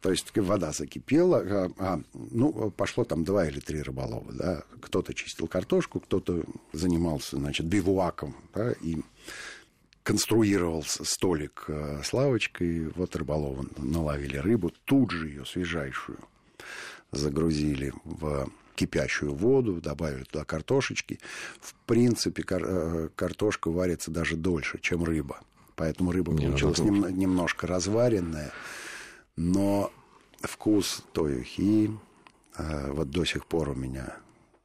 То 0.05 0.11
есть 0.11 0.37
вода 0.37 0.71
закипела, 0.71 1.39
а, 1.39 1.71
а, 1.79 1.99
ну, 2.13 2.69
пошло 2.69 3.05
там 3.05 3.23
два 3.23 3.47
или 3.47 3.59
три 3.59 3.81
рыболова, 3.81 4.31
да. 4.33 4.63
Кто-то 4.79 5.15
чистил 5.15 5.47
картошку, 5.47 5.99
кто-то 5.99 6.43
занимался, 6.73 7.37
значит, 7.37 7.65
бивуаком, 7.65 8.35
да, 8.53 8.73
и 8.81 8.97
конструировал 10.05 10.83
столик 10.83 11.65
э, 11.67 12.01
с 12.03 12.13
лавочкой, 12.13 12.89
вот 12.95 13.15
рыболовы 13.15 13.67
наловили 13.77 14.37
рыбу, 14.37 14.71
тут 14.85 15.09
же 15.09 15.27
ее 15.27 15.45
свежайшую 15.45 16.19
загрузили 17.11 17.91
в 18.03 18.47
кипящую 18.75 19.33
воду, 19.33 19.81
добавили 19.81 20.23
туда 20.25 20.45
картошечки. 20.45 21.19
В 21.59 21.73
принципе, 21.87 22.43
кар- 22.43 22.65
э, 22.67 23.09
картошка 23.15 23.71
варится 23.71 24.11
даже 24.11 24.35
дольше, 24.35 24.77
чем 24.79 25.03
рыба. 25.03 25.39
Поэтому 25.75 26.11
рыба 26.11 26.33
Не, 26.33 26.47
получилась 26.49 26.77
нем- 26.77 27.17
немножко 27.17 27.65
разваренная. 27.65 28.51
Но 29.35 29.91
вкус 30.41 31.03
той 31.13 31.39
ухи 31.41 31.89
э, 32.57 32.91
вот 32.91 33.09
до 33.09 33.25
сих 33.25 33.47
пор 33.47 33.69
у 33.69 33.75
меня 33.75 34.17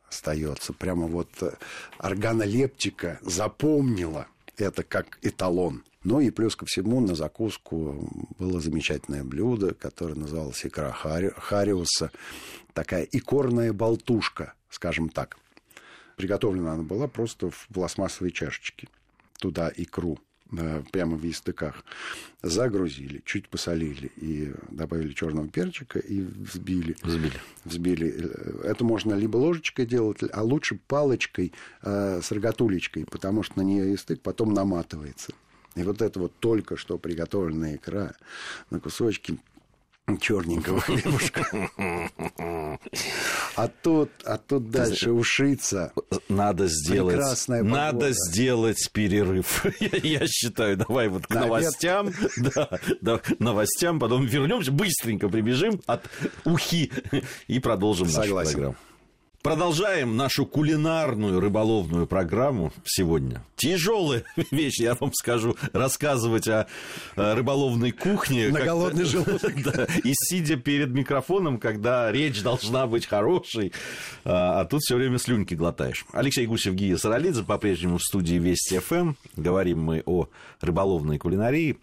остается. 0.06 0.74
Прямо 0.74 1.06
вот 1.06 1.30
э, 1.40 1.52
органолептика 1.96 3.18
запомнила– 3.22 4.26
это 4.60 4.82
как 4.82 5.18
эталон. 5.22 5.84
Ну 6.02 6.20
и 6.20 6.30
плюс 6.30 6.56
ко 6.56 6.64
всему 6.64 7.00
на 7.00 7.14
закуску 7.14 8.08
было 8.38 8.60
замечательное 8.60 9.22
блюдо, 9.22 9.74
которое 9.74 10.14
называлось 10.14 10.64
икра 10.64 10.92
хари... 10.92 11.32
хариуса. 11.36 12.10
Такая 12.72 13.02
икорная 13.02 13.72
болтушка, 13.72 14.54
скажем 14.70 15.08
так. 15.10 15.36
Приготовлена 16.16 16.72
она 16.72 16.82
была 16.82 17.08
просто 17.08 17.50
в 17.50 17.68
пластмассовой 17.72 18.30
чашечке. 18.30 18.88
Туда 19.38 19.70
икру 19.74 20.18
прямо 20.92 21.16
в 21.16 21.22
ястыках, 21.22 21.84
загрузили, 22.42 23.22
чуть 23.24 23.48
посолили 23.48 24.10
и 24.16 24.52
добавили 24.70 25.12
черного 25.12 25.48
перчика 25.48 25.98
и 25.98 26.20
взбили. 26.20 26.96
Взбили. 27.02 27.40
Взбили. 27.64 28.30
Это 28.64 28.84
можно 28.84 29.14
либо 29.14 29.36
ложечкой 29.36 29.86
делать, 29.86 30.18
а 30.32 30.42
лучше 30.42 30.78
палочкой 30.86 31.52
э, 31.82 32.20
с 32.22 32.32
рогатулечкой, 32.32 33.06
потому 33.06 33.42
что 33.42 33.58
на 33.58 33.62
нее 33.62 33.90
ястык 33.90 34.20
потом 34.20 34.52
наматывается. 34.52 35.32
И 35.76 35.82
вот 35.82 36.02
это 36.02 36.18
вот 36.18 36.32
только 36.40 36.76
что 36.76 36.98
приготовленная 36.98 37.76
икра 37.76 38.14
на 38.70 38.80
кусочки 38.80 39.38
черненького 40.18 40.80
хлебушка. 40.80 41.46
А 43.56 43.68
тут, 43.68 44.10
а 44.24 44.38
тут 44.38 44.70
дальше 44.70 45.12
ушиться. 45.12 45.92
Надо 46.28 46.66
сделать, 46.68 47.20
надо 47.48 48.12
сделать 48.12 48.90
перерыв. 48.92 49.64
Я, 50.02 50.26
считаю, 50.26 50.76
давай 50.76 51.08
вот 51.08 51.26
к 51.26 51.34
новостям, 51.34 52.12
да, 52.36 52.68
да, 53.00 53.20
новостям, 53.38 53.98
потом 53.98 54.26
вернемся, 54.26 54.72
быстренько 54.72 55.28
прибежим 55.28 55.80
от 55.86 56.08
ухи 56.44 56.90
и 57.46 57.58
продолжим 57.58 58.08
Согласен. 58.08 58.34
нашу 58.36 58.52
программу. 58.52 58.76
Продолжаем 59.42 60.18
нашу 60.18 60.44
кулинарную 60.44 61.40
рыболовную 61.40 62.06
программу 62.06 62.74
сегодня. 62.84 63.42
Тяжелая 63.56 64.22
вещь, 64.50 64.78
я 64.78 64.94
вам 65.00 65.14
скажу, 65.14 65.56
рассказывать 65.72 66.46
о, 66.46 66.66
рыболовной 67.16 67.92
кухне. 67.92 68.48
На 68.48 68.60
голодный 68.60 69.04
желудок. 69.06 69.62
Да, 69.62 69.86
и 70.04 70.12
сидя 70.14 70.56
перед 70.56 70.90
микрофоном, 70.90 71.58
когда 71.58 72.12
речь 72.12 72.42
должна 72.42 72.86
быть 72.86 73.06
хорошей, 73.06 73.72
а, 74.24 74.60
а 74.60 74.64
тут 74.66 74.82
все 74.82 74.96
время 74.96 75.18
слюнки 75.18 75.54
глотаешь. 75.54 76.04
Алексей 76.12 76.46
Гусев, 76.46 76.74
Гия 76.74 76.98
Саралидзе, 76.98 77.42
по-прежнему 77.42 77.96
в 77.96 78.02
студии 78.02 78.34
Вести 78.34 78.78
ФМ. 78.78 79.14
Говорим 79.36 79.82
мы 79.82 80.02
о 80.04 80.28
рыболовной 80.60 81.16
кулинарии. 81.16 81.78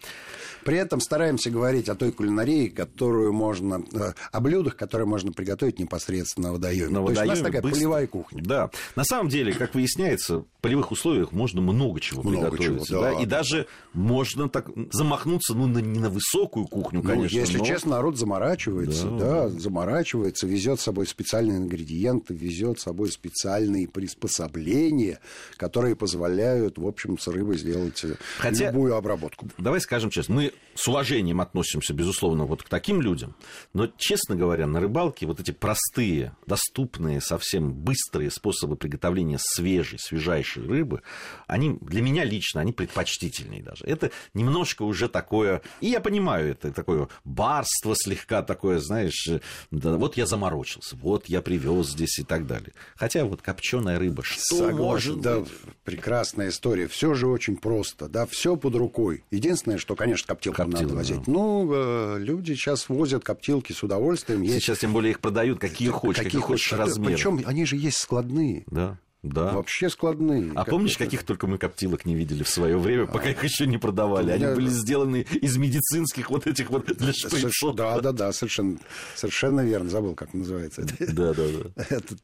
При 0.64 0.76
этом 0.76 1.00
стараемся 1.00 1.50
говорить 1.50 1.88
о 1.88 1.96
той 1.96 2.12
кулинарии, 2.12 2.68
которую 2.68 3.32
можно, 3.32 3.82
э, 3.92 4.12
о 4.30 4.40
блюдах, 4.40 4.76
которые 4.76 5.06
можно 5.06 5.32
приготовить 5.32 5.78
непосредственно 5.78 6.48
на 6.48 6.52
водоеме. 6.52 6.88
На 6.90 7.00
водоеме 7.00 7.47
такая 7.48 7.62
быстро. 7.62 7.78
полевая 7.78 8.06
кухня. 8.06 8.42
Да. 8.44 8.70
На 8.96 9.04
самом 9.04 9.28
деле, 9.28 9.52
как 9.52 9.74
выясняется, 9.74 10.38
в 10.38 10.44
полевых 10.60 10.90
условиях 10.90 11.32
можно 11.32 11.60
много 11.60 12.00
чего 12.00 12.22
Много 12.22 12.50
приготовить. 12.50 12.86
чего, 12.88 13.00
да, 13.00 13.12
да, 13.14 13.20
и 13.20 13.24
да. 13.26 13.38
даже 13.38 13.66
можно 13.92 14.48
так 14.48 14.68
замахнуться, 14.92 15.54
ну, 15.54 15.66
на, 15.66 15.78
не 15.78 15.98
на 16.00 16.10
высокую 16.10 16.66
кухню, 16.66 17.00
Ну, 17.02 17.08
конечно. 17.08 17.36
если 17.36 17.58
но- 17.58 17.64
честно, 17.64 17.90
народ 17.92 18.16
заморачивается, 18.18 19.08
да. 19.10 19.48
заморачивается, 19.48 20.46
везет 20.46 20.80
с 20.80 20.84
собой 20.84 21.06
специальные 21.06 21.58
ингредиенты, 21.58 22.34
везет 22.34 22.80
с 22.80 22.84
собой 22.84 23.10
специальные 23.10 23.88
приспособления, 23.88 25.20
которые 25.56 25.96
позволяют, 25.96 26.78
в 26.78 26.86
общем, 26.86 27.18
с 27.18 27.26
рыбой 27.28 27.58
сделать 27.58 28.02
э, 28.04 28.14
Хотя- 28.38 28.70
любую 28.70 28.94
обработку. 28.96 29.48
Давай 29.58 29.80
скажем 29.80 30.10
честно, 30.10 30.34
мы 30.34 30.52
с 30.74 30.86
уважением 30.88 31.40
относимся, 31.40 31.92
безусловно, 31.94 32.44
вот 32.44 32.62
к 32.62 32.68
таким 32.68 33.00
людям, 33.00 33.34
но, 33.74 33.88
честно 33.96 34.36
говоря, 34.36 34.66
на 34.66 34.80
рыбалке 34.80 35.26
вот 35.26 35.40
эти 35.40 35.50
простые, 35.50 36.32
доступные, 36.46 37.20
совсем 37.38 37.72
быстрые 37.72 38.30
способы 38.30 38.76
приготовления 38.76 39.38
свежей, 39.40 39.98
свежайшей 39.98 40.66
рыбы, 40.66 41.02
они 41.46 41.78
для 41.80 42.02
меня 42.02 42.24
лично, 42.24 42.60
они 42.60 42.72
предпочтительнее 42.72 43.62
даже. 43.62 43.84
Это 43.84 44.10
немножко 44.34 44.82
уже 44.82 45.08
такое, 45.08 45.62
и 45.80 45.88
я 45.88 46.00
понимаю, 46.00 46.50
это 46.50 46.72
такое 46.72 47.08
барство 47.24 47.94
слегка 47.96 48.42
такое, 48.42 48.80
знаешь, 48.80 49.28
да, 49.70 49.96
вот 49.96 50.16
я 50.16 50.26
заморочился, 50.26 50.96
вот 50.96 51.26
я 51.28 51.40
привез 51.42 51.90
здесь 51.90 52.18
и 52.18 52.24
так 52.24 52.46
далее. 52.46 52.72
Хотя 52.96 53.24
вот 53.24 53.40
копченая 53.42 53.98
рыба, 53.98 54.22
что 54.24 54.40
Согласен, 54.56 54.76
может 54.76 55.20
да, 55.20 55.40
быть? 55.40 55.50
прекрасная 55.84 56.48
история. 56.48 56.88
Все 56.88 57.14
же 57.14 57.28
очень 57.28 57.56
просто, 57.56 58.08
да, 58.08 58.26
все 58.26 58.56
под 58.56 58.74
рукой. 58.74 59.22
Единственное, 59.30 59.78
что, 59.78 59.94
конечно, 59.94 60.26
коптилку 60.26 60.56
Коптилку, 60.56 60.82
надо 60.82 60.88
да. 60.88 60.96
возить. 60.96 61.26
Ну, 61.26 61.70
э, 61.72 62.18
люди 62.18 62.54
сейчас 62.54 62.88
возят 62.88 63.22
коптилки 63.22 63.72
с 63.72 63.82
удовольствием. 63.82 64.42
Есть 64.42 64.64
Сейчас 64.64 64.78
тем 64.78 64.92
более 64.92 65.12
их 65.12 65.20
продают, 65.20 65.58
какие 65.58 65.88
хочешь, 65.88 66.24
какие, 66.24 66.40
хочешь 66.40 66.72
размеры. 66.72 67.14
Причем 67.14 67.27
они 67.44 67.64
же 67.64 67.76
есть 67.76 67.98
складные. 67.98 68.64
Да, 68.66 68.98
да. 69.22 69.52
Вообще 69.52 69.90
складные. 69.90 70.52
А 70.52 70.64
Как 70.64 70.70
помнишь, 70.70 70.94
это- 70.96 71.04
каких 71.04 71.24
только 71.24 71.46
мы 71.46 71.58
коптилок 71.58 72.04
не 72.06 72.14
видели 72.14 72.42
в 72.42 72.48
свое 72.48 72.78
время, 72.78 73.06
пока 73.06 73.30
их 73.30 73.42
еще 73.44 73.66
не 73.66 73.76
продавали? 73.78 74.30
у 74.30 74.34
Они 74.34 74.44
меня- 74.44 74.54
были 74.54 74.68
сделаны 74.68 75.26
из 75.42 75.56
медицинских 75.56 76.30
вот 76.30 76.46
этих 76.46 76.70
вот 76.70 76.86
для 76.86 77.12
Соверш-. 77.12 77.74
Да, 77.74 78.00
да, 78.00 78.12
да, 78.12 78.32
совершенно, 78.32 78.78
совершенно 79.16 79.60
верно. 79.60 79.90
Забыл, 79.90 80.14
как 80.14 80.34
называется. 80.34 80.82
Да, 81.00 81.34
да, 81.34 81.44
да. 81.74 81.84
Этот 81.90 82.20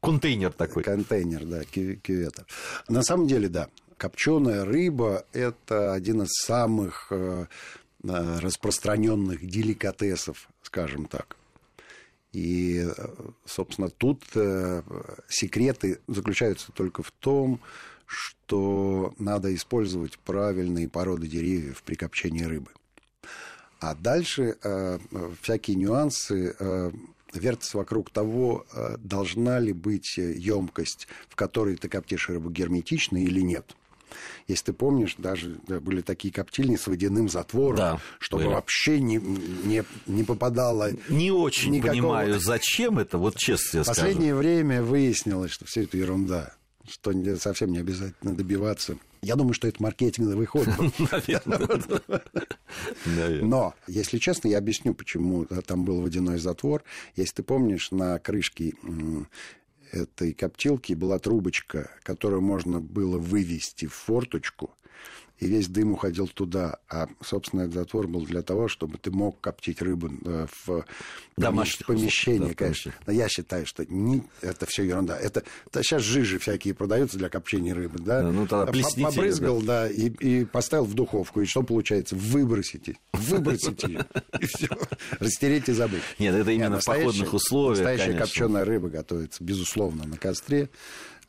Контейнер 0.00 0.52
такой. 0.52 0.82
контейнер, 0.82 1.44
да, 1.46 1.64
кю- 1.64 1.96
кювета. 1.96 2.44
На 2.88 3.02
самом 3.02 3.26
деле, 3.26 3.48
да, 3.48 3.68
копченая 3.96 4.64
рыба– 4.64 5.24
это 5.32 5.94
один 5.94 6.22
из 6.22 6.32
самых 6.44 7.06
э, 7.10 7.46
э, 8.02 8.38
распространенных 8.40 9.46
деликатесов, 9.46 10.48
скажем 10.62 11.06
так. 11.06 11.36
И, 12.34 12.84
собственно, 13.46 13.88
тут 13.88 14.24
э, 14.34 14.82
секреты 15.28 16.00
заключаются 16.08 16.72
только 16.72 17.04
в 17.04 17.12
том, 17.12 17.60
что 18.06 19.14
надо 19.18 19.54
использовать 19.54 20.18
правильные 20.18 20.88
породы 20.88 21.28
деревьев 21.28 21.84
при 21.84 21.94
копчении 21.94 22.42
рыбы. 22.42 22.72
А 23.78 23.94
дальше 23.94 24.56
э, 24.62 24.98
всякие 25.42 25.76
нюансы 25.76 26.56
э, 26.58 26.90
вертятся 27.32 27.78
вокруг 27.78 28.10
того, 28.10 28.66
должна 28.98 29.60
ли 29.60 29.72
быть 29.72 30.16
емкость, 30.16 31.06
в 31.28 31.36
которой 31.36 31.76
ты 31.76 31.88
коптишь 31.88 32.28
рыбу 32.28 32.50
герметичной 32.50 33.22
или 33.22 33.40
нет. 33.40 33.76
Если 34.48 34.66
ты 34.66 34.72
помнишь, 34.72 35.14
даже 35.18 35.56
да, 35.66 35.80
были 35.80 36.00
такие 36.00 36.32
коптильни 36.32 36.76
с 36.76 36.86
водяным 36.86 37.28
затвором, 37.28 37.76
Да, 37.76 38.00
чтобы 38.18 38.44
были. 38.44 38.54
вообще 38.54 39.00
не, 39.00 39.16
не, 39.16 39.84
не 40.06 40.24
попадало 40.24 40.90
Не 41.08 41.30
очень 41.30 41.72
Никакого- 41.72 41.92
понимаю, 41.92 42.40
зачем 42.40 42.98
это, 42.98 43.18
вот 43.18 43.36
честно 43.36 43.80
в 43.80 43.84
скажу. 43.84 44.00
последнее 44.00 44.34
время 44.34 44.82
выяснилось, 44.82 45.52
что 45.52 45.64
все 45.66 45.82
это 45.84 45.96
ерунда, 45.96 46.54
что 46.88 47.12
совсем 47.38 47.72
не 47.72 47.78
обязательно 47.78 48.34
добиваться. 48.34 48.96
Я 49.22 49.36
думаю, 49.36 49.54
что 49.54 49.66
это 49.68 49.82
маркетинговый 49.82 50.44
ход. 50.44 50.68
Но, 53.40 53.74
если 53.86 54.18
честно, 54.18 54.48
я 54.48 54.58
объясню, 54.58 54.94
почему 54.94 55.44
там 55.46 55.84
был 55.84 56.00
водяной 56.02 56.38
затвор. 56.38 56.82
Если 57.16 57.36
ты 57.36 57.42
помнишь, 57.42 57.90
на 57.90 58.18
крышке 58.18 58.74
этой 59.94 60.34
коптилки 60.34 60.92
была 60.92 61.18
трубочка, 61.18 61.90
которую 62.02 62.42
можно 62.42 62.80
было 62.80 63.18
вывести 63.18 63.86
в 63.86 63.94
форточку, 63.94 64.74
и 65.38 65.46
весь 65.46 65.68
дым 65.68 65.92
уходил 65.92 66.28
туда. 66.28 66.78
А, 66.88 67.08
собственно, 67.20 67.62
этот 67.62 67.74
затвор 67.74 68.06
был 68.06 68.24
для 68.24 68.42
того, 68.42 68.68
чтобы 68.68 68.98
ты 68.98 69.10
мог 69.10 69.40
коптить 69.40 69.82
рыбу 69.82 70.10
э, 70.24 70.46
в 70.64 70.84
Домашних 71.36 71.86
помещении, 71.86 72.50
да, 72.50 72.54
конечно. 72.54 72.94
Но 73.06 73.12
я 73.12 73.28
считаю, 73.28 73.66
что 73.66 73.84
не, 73.86 74.22
это 74.40 74.66
все 74.66 74.84
ерунда. 74.84 75.18
Это, 75.18 75.42
да, 75.72 75.82
сейчас 75.82 76.02
жижи 76.02 76.38
всякие 76.38 76.74
продаются 76.74 77.18
для 77.18 77.28
копчения 77.28 77.74
рыбы, 77.74 77.98
да? 77.98 78.22
Да, 78.22 78.30
ну, 78.30 78.46
тогда 78.46 78.72
Побрызгал, 79.02 79.60
да, 79.60 79.88
и, 79.88 80.08
и 80.08 80.44
поставил 80.44 80.84
в 80.84 80.94
духовку. 80.94 81.40
И 81.40 81.46
что 81.46 81.62
получается? 81.62 82.14
Выбросите. 82.14 82.96
Выбросите. 83.12 83.86
ее. 83.88 84.06
И 84.40 84.46
все. 84.46 84.68
Растереть 85.18 85.68
и 85.68 85.72
забыть. 85.72 86.02
Нет, 86.18 86.34
это 86.34 86.50
именно 86.50 86.80
в 86.80 86.84
походных 86.84 87.34
условиях, 87.34 87.84
Настоящая 87.84 88.18
копченая 88.18 88.64
рыба 88.64 88.88
готовится, 88.88 89.42
безусловно, 89.42 90.04
на 90.04 90.16
костре. 90.16 90.70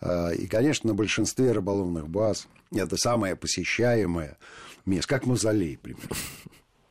А, 0.01 0.31
И, 0.31 0.47
конечно, 0.47 0.89
на 0.89 0.93
большинстве 0.93 1.51
рыболовных 1.51 2.07
баз 2.07 2.47
это 2.83 2.97
самое 2.97 3.35
посещаемое 3.35 4.37
место, 4.85 5.07
как 5.07 5.25
мавзолей, 5.25 5.77
примерно. 5.77 6.09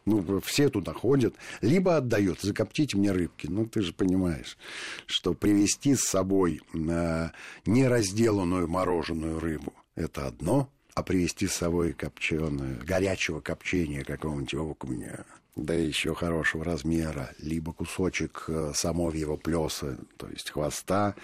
Ну, 0.07 0.39
все 0.43 0.69
туда 0.69 0.93
ходят, 0.93 1.35
либо 1.63 1.97
отдают, 1.97 2.43
закоптите 2.43 2.99
мне 2.99 3.11
рыбки. 3.11 3.47
Ну, 3.47 3.65
ты 3.65 3.81
же 3.81 3.95
понимаешь, 3.95 4.59
что 5.07 5.33
привезти 5.33 5.95
с 5.95 6.03
собой 6.03 6.61
э, 6.75 7.31
неразделанную 7.65 8.69
мороженую 8.69 9.41
рыбу– 9.41 9.73
это 9.95 10.27
одно, 10.27 10.69
а 10.95 11.03
привезти 11.03 11.47
с 11.47 11.55
собой 11.55 11.95
копченую, 11.95 12.85
горячего 12.85 13.41
копчения 13.41 14.05
какого-нибудь 14.05 14.55
окуня, 14.55 15.25
да 15.57 15.73
еще 15.73 16.15
хорошего 16.15 16.65
размера, 16.65 17.31
либо 17.39 17.73
кусочек 17.73 18.45
э, 18.49 18.73
самовьего 18.75 19.37
плеса, 19.37 19.99
то 20.17 20.29
есть 20.29 20.51
хвоста, 20.51 21.15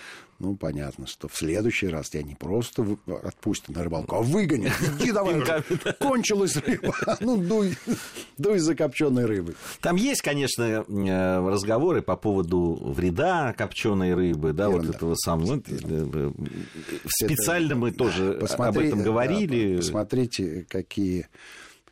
ну, 0.40 0.56
понятно, 0.56 1.06
что 1.06 1.28
в 1.28 1.36
следующий 1.36 1.88
раз 1.88 2.08
тебя 2.08 2.22
не 2.22 2.34
просто 2.34 2.84
отпустят 3.22 3.76
на 3.76 3.84
рыбалку, 3.84 4.16
а 4.16 4.22
выгонят. 4.22 4.72
Иди 4.98 5.12
давай, 5.12 5.42
кончилась 6.00 6.56
рыба, 6.56 6.94
ну, 7.20 7.36
дуй, 7.36 7.76
дуй 8.38 8.58
за 8.58 8.74
копченой 8.74 9.26
рыбой. 9.26 9.54
Там 9.82 9.96
есть, 9.96 10.22
конечно, 10.22 10.62
э, 10.62 11.48
разговоры 11.48 12.00
по 12.00 12.16
поводу 12.16 12.78
вреда 12.82 13.52
копченой 13.52 14.14
рыбы, 14.14 14.54
да, 14.54 14.70
вот 14.70 14.82
Ерунда. 14.82 14.96
этого 14.96 15.14
самого. 15.14 15.56
Э, 15.56 15.60
э, 15.68 16.30
Специально 17.06 17.74
мы 17.74 17.92
тоже 17.92 18.40
об 18.40 18.78
этом 18.78 19.02
говорили. 19.02 19.76
посмотрите, 19.76 20.66
какие, 20.70 21.28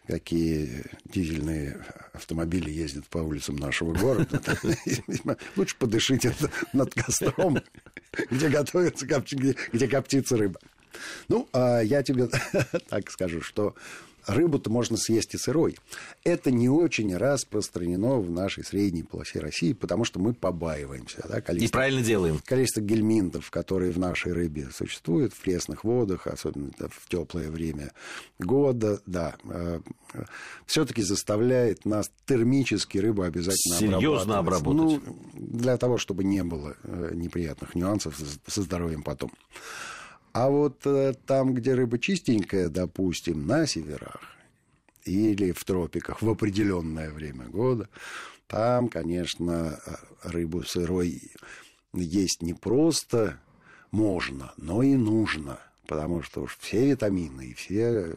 какие 0.09 0.85
дизельные 1.05 1.85
автомобили 2.15 2.71
ездят 2.71 3.07
по 3.07 3.19
улицам 3.19 3.57
нашего 3.57 3.93
города. 3.93 4.41
Лучше 5.57 5.77
подышите 5.79 6.35
над 6.73 6.95
костром, 6.95 7.59
где 8.31 8.49
готовится, 8.49 9.07
где 9.07 9.89
коптится 9.89 10.37
рыба. 10.37 10.59
Ну, 11.29 11.49
а 11.53 11.81
я 11.81 12.03
тебе 12.03 12.29
так 12.89 13.11
скажу, 13.11 13.43
что 13.43 13.75
рыбу-то 14.29 14.71
можно 14.71 14.97
съесть 14.97 15.35
и 15.35 15.39
сырой. 15.39 15.77
Это 16.25 16.51
не 16.51 16.69
очень 16.69 17.17
распространено 17.17 18.19
в 18.21 18.31
нашей 18.31 18.65
средней 18.65 19.03
полосе 19.03 19.41
России, 19.41 19.73
потому 19.73 20.05
что 20.05 20.21
мы 20.21 20.35
побаиваемся. 20.35 21.25
Да, 21.29 21.39
И 21.39 21.43
количество- 21.43 21.79
правильно 21.79 22.03
делаем. 22.03 22.41
количество 22.45 22.81
гельминтов, 22.81 23.51
которые 23.51 23.93
в 23.93 23.99
нашей 23.99 24.33
рыбе 24.33 24.69
существуют, 24.73 25.33
в 25.33 25.41
пресных 25.41 25.85
водах, 25.85 26.27
особенно 26.27 26.71
в 26.89 27.09
теплое 27.09 27.51
время 27.51 27.93
года, 28.39 29.01
да, 29.07 29.37
все-таки 30.67 31.03
заставляет 31.03 31.85
нас 31.85 32.11
термически 32.27 32.99
рыбу 32.99 33.23
обязательно 33.23 33.77
Серьезно 33.77 34.39
обрабатывать. 34.39 34.79
обработать. 34.95 35.09
Ну, 35.35 35.47
для 35.49 35.77
того, 35.77 35.99
чтобы 35.99 36.25
не 36.25 36.43
было 36.45 36.77
э, 36.85 37.11
неприятных 37.15 37.75
нюансов 37.75 38.17
со- 38.17 38.51
со 38.51 38.63
здоровьем 38.63 39.03
потом. 39.03 39.31
А 40.33 40.49
вот 40.49 40.87
э, 40.87 41.15
там, 41.27 41.55
где 41.55 41.75
рыба 41.75 41.99
чистенькая, 41.99 42.69
допустим, 42.69 43.47
на 43.47 43.67
северах 43.67 44.21
или 45.05 45.53
в 45.53 45.65
тропиках 45.65 46.23
в 46.23 46.29
определенное 46.29 47.11
время 47.11 47.47
года, 47.47 47.89
там, 48.47 48.89
конечно, 48.89 49.79
э, 49.85 49.95
рыбу 50.23 50.63
сырой 50.63 51.21
есть 51.95 52.43
не 52.43 52.55
просто 52.55 53.41
можно, 53.91 54.53
но 54.57 54.83
и 54.83 54.95
нужно. 54.95 55.59
Потому 55.87 56.23
что 56.23 56.43
уж 56.43 56.57
все 56.59 56.87
витамины 56.87 57.47
и 57.47 57.55
все 57.55 58.17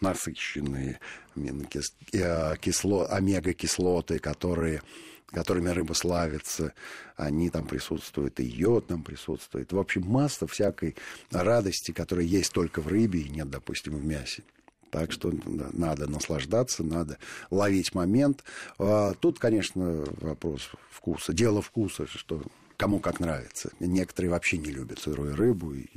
насыщенные 0.00 1.00
э, 1.34 2.54
кисло, 2.60 3.06
омега-кислоты, 3.06 4.18
которые 4.18 4.82
которыми 5.26 5.68
рыба 5.70 5.94
славится, 5.94 6.72
они 7.16 7.50
там 7.50 7.66
присутствуют, 7.66 8.40
и 8.40 8.44
йод 8.44 8.86
там 8.86 9.02
присутствует. 9.02 9.72
В 9.72 9.78
общем, 9.78 10.02
масса 10.02 10.46
всякой 10.46 10.96
радости, 11.30 11.92
которая 11.92 12.24
есть 12.24 12.52
только 12.52 12.80
в 12.80 12.88
рыбе 12.88 13.20
и 13.20 13.28
нет, 13.28 13.50
допустим, 13.50 13.96
в 13.96 14.04
мясе. 14.04 14.42
Так 14.90 15.10
что 15.10 15.32
надо 15.72 16.08
наслаждаться, 16.08 16.84
надо 16.84 17.18
ловить 17.50 17.96
момент. 17.96 18.44
А 18.78 19.14
тут, 19.14 19.40
конечно, 19.40 20.04
вопрос 20.20 20.70
вкуса. 20.88 21.32
Дело 21.32 21.62
вкуса, 21.62 22.06
что 22.06 22.42
кому 22.76 23.00
как 23.00 23.18
нравится. 23.18 23.72
Некоторые 23.80 24.30
вообще 24.30 24.56
не 24.58 24.70
любят 24.70 25.00
сырую 25.00 25.34
рыбу. 25.34 25.74
И, 25.74 25.88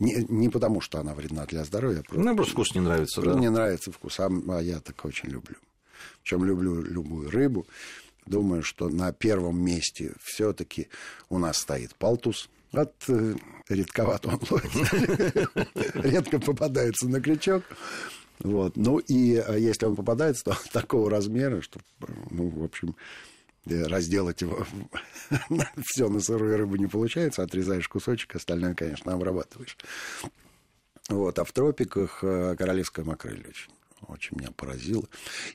не, 0.00 0.26
не 0.28 0.48
потому, 0.48 0.80
что 0.80 0.98
она 0.98 1.14
вредна 1.14 1.46
для 1.46 1.64
здоровья. 1.64 2.00
А 2.00 2.02
просто, 2.02 2.24
ну, 2.24 2.34
просто 2.34 2.52
вкус 2.54 2.74
не 2.74 2.80
нравится, 2.80 3.22
да? 3.22 3.34
Не 3.34 3.50
нравится 3.50 3.92
вкус, 3.92 4.18
а, 4.18 4.28
а 4.48 4.60
я 4.60 4.80
так 4.80 5.04
очень 5.04 5.28
люблю. 5.28 5.56
Причем 6.22 6.44
люблю 6.44 6.82
любую 6.82 7.30
рыбу. 7.30 7.66
Думаю, 8.28 8.62
что 8.62 8.90
на 8.90 9.10
первом 9.12 9.58
месте 9.64 10.12
все-таки 10.22 10.88
у 11.30 11.38
нас 11.38 11.58
стоит 11.58 11.94
палтус. 11.94 12.50
От 12.72 12.92
э, 13.08 13.34
редковато 13.70 14.28
он 14.28 14.40
ловит. 14.50 15.94
Редко 15.94 16.38
попадается 16.38 17.08
на 17.08 17.22
крючок. 17.22 17.64
Вот. 18.40 18.76
Ну 18.76 18.98
и 18.98 19.36
э, 19.36 19.58
если 19.58 19.86
он 19.86 19.96
попадается, 19.96 20.44
то 20.44 20.56
такого 20.72 21.10
размера, 21.10 21.62
что, 21.62 21.80
ну, 22.30 22.50
в 22.50 22.62
общем, 22.62 22.96
э, 23.64 23.84
разделать 23.84 24.42
его 24.42 24.66
все 25.84 26.10
на 26.10 26.20
сырую 26.20 26.58
рыбу 26.58 26.76
не 26.76 26.86
получается, 26.86 27.42
отрезаешь 27.42 27.88
кусочек, 27.88 28.36
остальное, 28.36 28.74
конечно, 28.74 29.14
обрабатываешь. 29.14 29.78
Вот. 31.08 31.38
А 31.38 31.44
в 31.44 31.52
тропиках 31.52 32.22
э, 32.22 32.56
королевская 32.58 33.06
макрель 33.06 33.46
очень 33.48 33.70
очень 34.06 34.36
меня 34.38 34.50
поразило. 34.50 35.04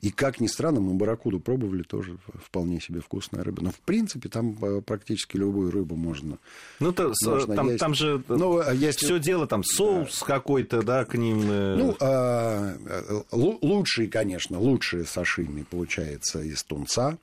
И, 0.01 0.11
как 0.11 0.39
ни 0.39 0.47
странно, 0.47 0.79
мы 0.79 0.93
барракуду 0.93 1.39
пробовали, 1.39 1.83
тоже 1.83 2.17
вполне 2.45 2.79
себе 2.81 2.99
вкусная 2.99 3.43
рыба. 3.43 3.63
Но, 3.63 3.71
в 3.71 3.79
принципе, 3.79 4.29
там 4.29 4.57
э, 4.63 4.81
практически 4.81 5.37
любую 5.37 5.71
рыбу 5.71 5.95
можно 5.95 6.37
Ну, 6.79 6.91
то, 6.91 7.13
можно 7.25 7.55
там, 7.55 7.77
там 7.77 7.93
же 7.93 8.23
ну, 8.27 8.59
а 8.59 8.73
если... 8.73 9.05
все 9.05 9.19
дело, 9.19 9.47
там 9.47 9.63
соус 9.63 10.19
да. 10.19 10.25
какой-то, 10.25 10.81
да, 10.81 11.05
к 11.05 11.15
ним... 11.15 11.41
Э. 11.49 11.75
Ну, 11.75 11.95
а, 11.99 12.75
э, 12.85 13.21
лучший, 13.31 14.07
конечно, 14.07 14.59
лучшие 14.59 15.05
сашими 15.05 15.63
получается 15.63 16.41
из 16.41 16.63
тунца. 16.63 17.17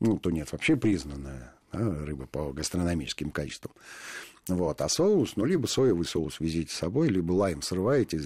Ну, 0.00 0.18
то 0.18 0.30
нет, 0.30 0.50
вообще 0.52 0.76
признанная 0.76 1.54
да, 1.72 1.78
рыба 1.78 2.26
по 2.26 2.52
гастрономическим 2.52 3.30
качествам. 3.30 3.72
Вот. 4.48 4.80
А 4.80 4.88
соус, 4.88 5.36
ну, 5.36 5.44
либо 5.44 5.66
соевый 5.66 6.06
соус 6.06 6.40
везите 6.40 6.72
с 6.72 6.78
собой, 6.78 7.08
либо 7.08 7.32
лайм 7.32 7.62
срываете, 7.62 8.20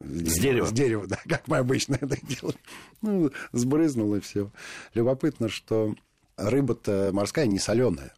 с 0.00 0.38
дерева. 0.38 0.66
С 0.66 0.72
дерева, 0.72 1.06
да, 1.06 1.18
как 1.28 1.48
мы 1.48 1.58
обычно 1.58 1.94
это 2.00 2.16
делаем. 2.26 2.58
Ну, 3.02 3.30
сбрызнул 3.52 4.14
и 4.14 4.20
все. 4.20 4.50
Любопытно, 4.94 5.48
что 5.48 5.94
рыба-то 6.36 7.10
морская 7.12 7.46
не 7.46 7.58
соленая. 7.58 8.14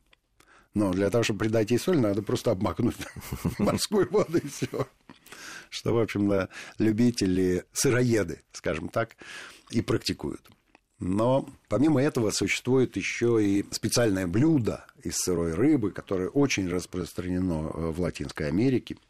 Но 0.75 0.93
для 0.93 1.11
того, 1.11 1.25
чтобы 1.25 1.41
придать 1.41 1.71
ей 1.71 1.79
соль, 1.79 1.99
надо 1.99 2.23
просто 2.23 2.51
обмакнуть 2.51 2.97
морскую 3.59 4.09
воду 4.11 4.39
и 4.39 4.49
все. 4.49 4.89
Что, 5.71 5.95
в 5.95 5.99
общем, 5.99 6.29
да, 6.29 6.49
любители 6.79 7.65
сыроеды, 7.73 8.43
скажем 8.53 8.89
так, 8.89 9.17
и 9.71 9.81
практикуют. 9.81 10.49
Но 10.99 11.49
помимо 11.69 12.03
этого 12.03 12.31
существует 12.31 12.97
еще 12.97 13.45
и 13.45 13.65
специальное 13.71 14.27
блюдо 14.27 14.85
из 15.03 15.17
сырой 15.17 15.55
рыбы, 15.55 15.93
которое 15.93 16.29
очень 16.29 16.69
распространено 16.69 17.61
в 17.69 18.01
Латинской 18.01 18.49
Америке– 18.49 18.97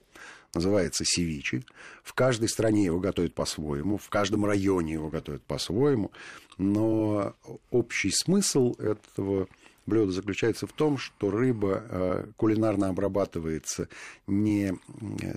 называется 0.55 1.05
севичи. 1.05 1.65
В 2.03 2.15
каждой 2.15 2.49
стране 2.49 2.85
его 2.85 3.01
готовят 3.01 3.35
по-своему, 3.35 3.99
в 3.99 4.09
каждом 4.09 4.45
районе 4.45 4.95
его 4.95 5.09
готовят 5.09 5.43
по-своему, 5.43 6.11
но 6.57 7.35
общий 7.71 8.11
смысл 8.11 8.75
этого 8.79 9.49
блюда 9.87 10.13
заключается 10.13 10.67
в 10.67 10.73
том, 10.73 10.99
что 10.99 11.31
рыба 11.31 11.83
э, 11.89 12.27
кулинарно 12.37 12.89
обрабатывается 12.89 13.89
не 14.27 14.75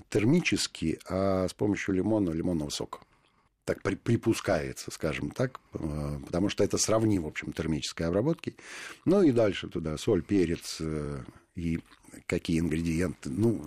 термически, 0.10 1.00
а 1.08 1.48
с 1.48 1.54
помощью 1.54 1.96
лимона, 1.96 2.32
лимонного 2.32 2.70
сока 2.70 3.00
так 3.64 3.82
припускается, 3.82 4.92
скажем 4.92 5.32
так, 5.32 5.60
э, 5.74 6.20
потому 6.26 6.50
что 6.50 6.64
это 6.64 6.78
сравнимо, 6.78 7.26
в 7.26 7.28
общем, 7.28 7.54
термической 7.54 8.08
обработки. 8.08 8.56
Ну 9.06 9.22
и 9.22 9.32
дальше 9.32 9.68
туда 9.68 9.98
соль, 9.98 10.24
перец 10.24 10.78
э, 10.82 11.24
и 11.56 11.80
какие 12.28 12.60
ингредиенты. 12.60 13.30
Ну, 13.30 13.64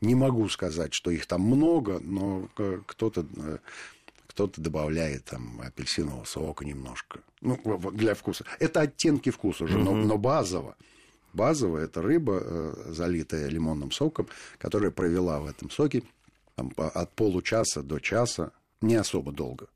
не 0.00 0.14
могу 0.14 0.48
сказать, 0.48 0.94
что 0.94 1.10
их 1.10 1.26
там 1.26 1.42
много, 1.42 1.98
но 2.00 2.48
кто-то 2.86 3.26
э, 3.36 3.58
кто-то 4.26 4.60
добавляет 4.60 5.26
там 5.26 5.60
апельсинового 5.60 6.24
сока 6.24 6.64
немножко. 6.64 7.20
Ну, 7.42 7.58
для 7.92 8.14
вкуса. 8.14 8.44
Это 8.60 8.80
оттенки 8.80 9.30
вкуса 9.30 9.64
уже, 9.64 9.78
но, 9.78 9.94
но 9.94 10.16
базово. 10.16 10.76
Базово 11.32 11.78
это 11.78 12.02
рыба, 12.02 12.40
э, 12.42 12.74
залитая 12.88 13.48
лимонным 13.48 13.90
соком, 13.90 14.28
которая 14.58 14.90
провела 14.90 15.40
в 15.40 15.46
этом 15.46 15.70
соке 15.70 16.02
там, 16.56 16.72
от 16.76 17.12
получаса 17.14 17.82
до 17.82 17.98
часа, 17.98 18.52
не 18.80 18.94
особо 18.94 19.32
долго. 19.32 19.68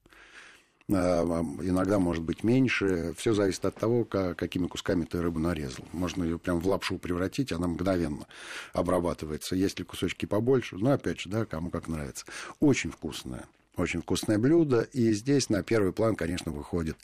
А, 0.89 1.23
иногда 1.63 1.99
может 1.99 2.23
быть 2.23 2.45
меньше. 2.45 3.13
Все 3.17 3.35
зависит 3.35 3.65
от 3.65 3.75
того, 3.75 4.05
какими 4.05 4.67
кусками 4.67 5.05
ты 5.05 5.21
рыбу 5.21 5.39
нарезал. 5.39 5.85
Можно 5.93 6.25
ее 6.25 6.39
прям 6.39 6.61
в 6.61 6.67
лапшу 6.67 6.99
превратить, 6.99 7.53
она 7.53 7.67
мгновенно 7.67 8.27
обрабатывается. 8.73 9.57
Если 9.57 9.83
кусочки 9.83 10.27
побольше, 10.27 10.77
ну, 10.77 10.91
опять 10.91 11.21
же, 11.21 11.29
да, 11.29 11.45
кому 11.45 11.71
как 11.71 11.89
нравится. 11.89 12.25
Очень 12.61 12.91
вкусное. 12.91 13.47
Очень 13.77 14.03
вкусное 14.03 14.39
блюдо. 14.39 14.83
И 14.93 15.13
здесь 15.13 15.51
на 15.51 15.63
первый 15.63 15.93
план, 15.93 16.15
конечно, 16.15 16.53
выходит 16.53 16.97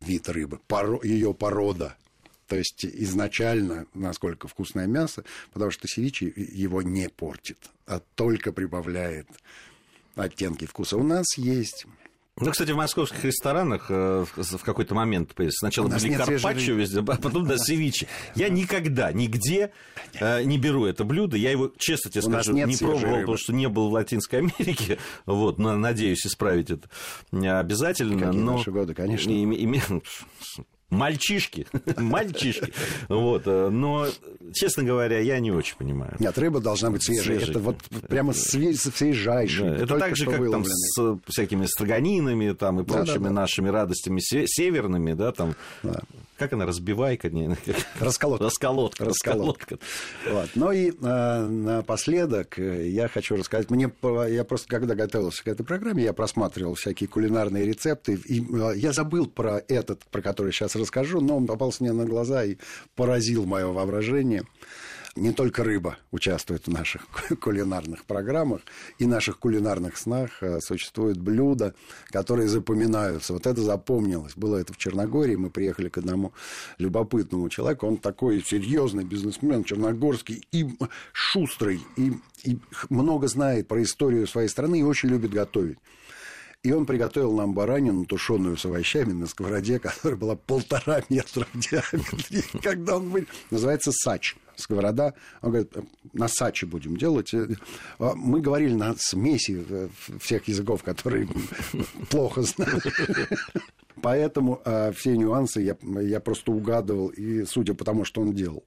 вид 0.00 0.28
рыбы, 0.28 0.60
ее 1.02 1.34
порода. 1.34 1.96
То 2.46 2.56
есть 2.56 2.86
изначально, 2.86 3.86
насколько 3.92 4.48
вкусное 4.48 4.86
мясо, 4.86 5.24
потому 5.52 5.70
что 5.70 5.86
севичи 5.86 6.32
его 6.34 6.80
не 6.82 7.08
портит, 7.10 7.58
а 7.84 8.00
только 8.14 8.52
прибавляет 8.52 9.26
оттенки 10.14 10.64
вкуса. 10.64 10.96
У 10.96 11.02
нас 11.02 11.36
есть 11.36 11.86
ну, 12.40 12.50
кстати, 12.50 12.70
в 12.70 12.76
московских 12.76 13.24
ресторанах 13.24 13.86
э, 13.88 14.24
в 14.36 14.62
какой-то 14.64 14.94
момент 14.94 15.34
сначала 15.50 15.88
были 15.88 16.14
карпаччо 16.14 16.72
везде, 16.72 17.00
а 17.00 17.02
потом 17.02 17.46
да, 17.46 17.58
севичи. 17.58 18.06
Я 18.34 18.48
никогда, 18.48 19.12
нигде 19.12 19.72
э, 20.20 20.42
не 20.44 20.58
беру 20.58 20.84
это 20.86 21.04
блюдо. 21.04 21.36
Я 21.36 21.50
его, 21.50 21.72
честно 21.78 22.10
тебе 22.10 22.22
скажу, 22.22 22.52
не 22.52 22.76
пробовал, 22.76 23.00
рыбы. 23.00 23.20
потому 23.20 23.38
что 23.38 23.52
не 23.52 23.68
был 23.68 23.90
в 23.90 23.92
Латинской 23.92 24.40
Америке. 24.40 24.98
Вот, 25.26 25.58
но 25.58 25.76
надеюсь 25.76 26.26
исправить 26.26 26.70
это 26.70 26.88
обязательно. 27.32 28.18
Какие 28.18 28.40
но... 28.40 28.56
наши 28.56 28.70
годы, 28.70 28.94
конечно. 28.94 29.30
И, 29.30 29.44
и, 29.44 29.66
и, 29.66 29.66
Мальчишки, 30.90 31.66
мальчишки. 31.98 32.72
Вот. 33.08 33.42
Э, 33.46 33.68
но, 33.68 34.06
честно 34.54 34.82
говоря, 34.84 35.18
я 35.18 35.38
не 35.38 35.52
очень 35.52 35.76
понимаю. 35.76 36.16
Нет, 36.18 36.38
рыба 36.38 36.60
должна 36.60 36.90
быть 36.90 37.04
свежей. 37.04 37.36
свежей. 37.36 37.50
Это 37.50 37.58
вот 37.58 37.76
прямо 38.08 38.32
свежайшая. 38.32 39.76
Да, 39.76 39.84
это 39.84 39.98
так 39.98 40.16
же, 40.16 40.24
как 40.24 40.50
там 40.50 40.64
с 40.64 41.18
всякими 41.26 41.66
строганинами 41.66 42.52
там, 42.52 42.80
и 42.80 42.84
прочими 42.84 43.24
да, 43.24 43.24
да, 43.24 43.30
нашими 43.30 43.68
радостями 43.68 44.20
северными, 44.20 45.12
да, 45.12 45.32
там. 45.32 45.54
Да. 45.82 46.00
Как 46.38 46.52
она, 46.52 46.66
разбивайка? 46.66 47.30
Не, 47.30 47.56
расколотка. 47.98 48.44
Расколотка. 48.44 49.04
Расколотка. 49.04 49.78
Вот. 50.30 50.50
Ну 50.54 50.70
и 50.70 50.92
э, 50.92 51.46
напоследок 51.46 52.58
э, 52.60 52.88
я 52.88 53.08
хочу 53.08 53.36
рассказать. 53.36 53.70
Мне, 53.70 53.90
я 54.28 54.44
просто, 54.44 54.68
когда 54.68 54.94
готовился 54.94 55.42
к 55.42 55.48
этой 55.48 55.64
программе, 55.64 56.04
я 56.04 56.12
просматривал 56.12 56.74
всякие 56.74 57.08
кулинарные 57.08 57.66
рецепты. 57.66 58.14
И 58.14 58.40
э, 58.40 58.72
я 58.76 58.92
забыл 58.92 59.26
про 59.26 59.60
этот, 59.66 60.04
про 60.06 60.22
который 60.22 60.52
сейчас 60.52 60.76
расскажу, 60.76 61.20
но 61.20 61.36
он 61.36 61.46
попался 61.46 61.82
мне 61.82 61.92
на 61.92 62.04
глаза 62.04 62.44
и 62.44 62.56
поразил 62.94 63.44
мое 63.44 63.66
воображение 63.66 64.44
не 65.18 65.32
только 65.32 65.64
рыба 65.64 65.98
участвует 66.10 66.66
в 66.66 66.70
наших 66.70 67.06
кулинарных 67.40 68.04
программах 68.04 68.62
и 68.98 69.06
наших 69.06 69.38
кулинарных 69.38 69.96
снах. 69.96 70.42
А 70.42 70.60
существуют 70.60 71.18
блюда, 71.18 71.74
которые 72.10 72.48
запоминаются. 72.48 73.32
Вот 73.32 73.46
это 73.46 73.60
запомнилось. 73.60 74.34
Было 74.36 74.56
это 74.56 74.72
в 74.72 74.78
Черногории. 74.78 75.36
Мы 75.36 75.50
приехали 75.50 75.88
к 75.88 75.98
одному 75.98 76.32
любопытному 76.78 77.48
человеку. 77.48 77.86
Он 77.86 77.96
такой 77.96 78.42
серьезный 78.42 79.04
бизнесмен, 79.04 79.64
черногорский 79.64 80.46
и 80.52 80.66
шустрый, 81.12 81.80
и, 81.96 82.12
и 82.44 82.58
много 82.88 83.28
знает 83.28 83.68
про 83.68 83.82
историю 83.82 84.26
своей 84.26 84.48
страны 84.48 84.80
и 84.80 84.82
очень 84.82 85.08
любит 85.08 85.32
готовить. 85.32 85.78
И 86.64 86.72
он 86.72 86.86
приготовил 86.86 87.32
нам 87.34 87.54
баранину, 87.54 88.04
тушеную 88.04 88.56
с 88.56 88.64
овощами 88.64 89.12
на 89.12 89.26
сковороде, 89.26 89.78
которая 89.78 90.18
была 90.18 90.34
полтора 90.34 91.02
метра 91.08 91.46
в 91.52 91.58
диаметре. 91.58 92.42
Когда 92.62 92.96
он 92.96 93.10
был... 93.10 93.24
Называется 93.50 93.92
сач 93.92 94.34
сковорода. 94.56 95.14
Он 95.40 95.50
говорит, 95.50 95.72
на 96.12 96.26
сачи 96.26 96.64
будем 96.64 96.96
делать. 96.96 97.32
А 97.32 98.14
мы 98.14 98.40
говорили 98.40 98.74
на 98.74 98.96
смеси 98.98 99.64
э, 99.68 99.88
всех 100.20 100.48
языков, 100.48 100.82
которые 100.82 101.28
плохо 102.10 102.42
знаю. 102.42 102.80
Поэтому 104.02 104.60
э, 104.64 104.92
все 104.92 105.16
нюансы 105.16 105.60
я, 105.60 105.76
я 106.00 106.20
просто 106.20 106.52
угадывал, 106.52 107.08
и 107.08 107.44
судя 107.44 107.74
по 107.74 107.84
тому, 107.84 108.04
что 108.04 108.20
он 108.20 108.32
делал. 108.32 108.64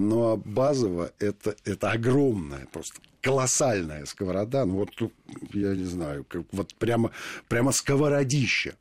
Но 0.00 0.38
базово 0.38 1.12
это, 1.18 1.54
это 1.66 1.90
огромная, 1.90 2.66
просто 2.72 3.00
колоссальная 3.20 4.06
сковорода. 4.06 4.64
Ну 4.64 4.76
вот, 4.76 5.12
я 5.52 5.74
не 5.74 5.84
знаю, 5.84 6.24
как, 6.24 6.44
вот 6.52 6.74
прямо, 6.76 7.10
прямо 7.48 7.70
сковородище. 7.70 8.76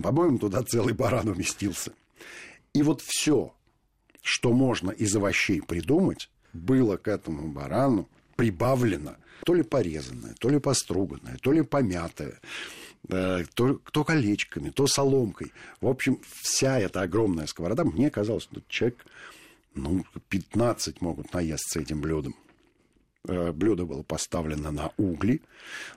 По-моему, 0.00 0.38
туда 0.38 0.62
целый 0.62 0.92
баран 0.92 1.28
уместился. 1.28 1.92
И 2.74 2.82
вот 2.82 3.00
все, 3.00 3.54
что 4.20 4.52
можно 4.52 4.90
из 4.90 5.16
овощей 5.16 5.62
придумать, 5.62 6.28
было 6.52 6.98
к 6.98 7.08
этому 7.08 7.48
барану 7.48 8.06
прибавлено 8.36 9.16
то 9.46 9.54
ли 9.54 9.62
порезанное, 9.62 10.34
то 10.38 10.50
ли 10.50 10.58
поструганное, 10.58 11.38
то 11.40 11.52
ли 11.52 11.62
помятое, 11.62 12.38
то, 13.08 13.80
то 13.92 14.04
колечками, 14.04 14.68
то 14.68 14.86
соломкой. 14.86 15.52
В 15.80 15.88
общем, 15.88 16.20
вся 16.42 16.78
эта 16.78 17.00
огромная 17.00 17.46
сковорода, 17.46 17.84
мне 17.84 18.10
казалось, 18.10 18.48
ну, 18.50 18.62
человек, 18.68 19.06
ну, 19.74 20.04
15 20.28 21.00
могут 21.00 21.32
наесться 21.32 21.80
этим 21.80 22.00
блюдом. 22.00 22.34
Э, 23.26 23.52
блюдо 23.52 23.84
было 23.84 24.02
поставлено 24.02 24.70
на 24.70 24.92
угли 24.96 25.42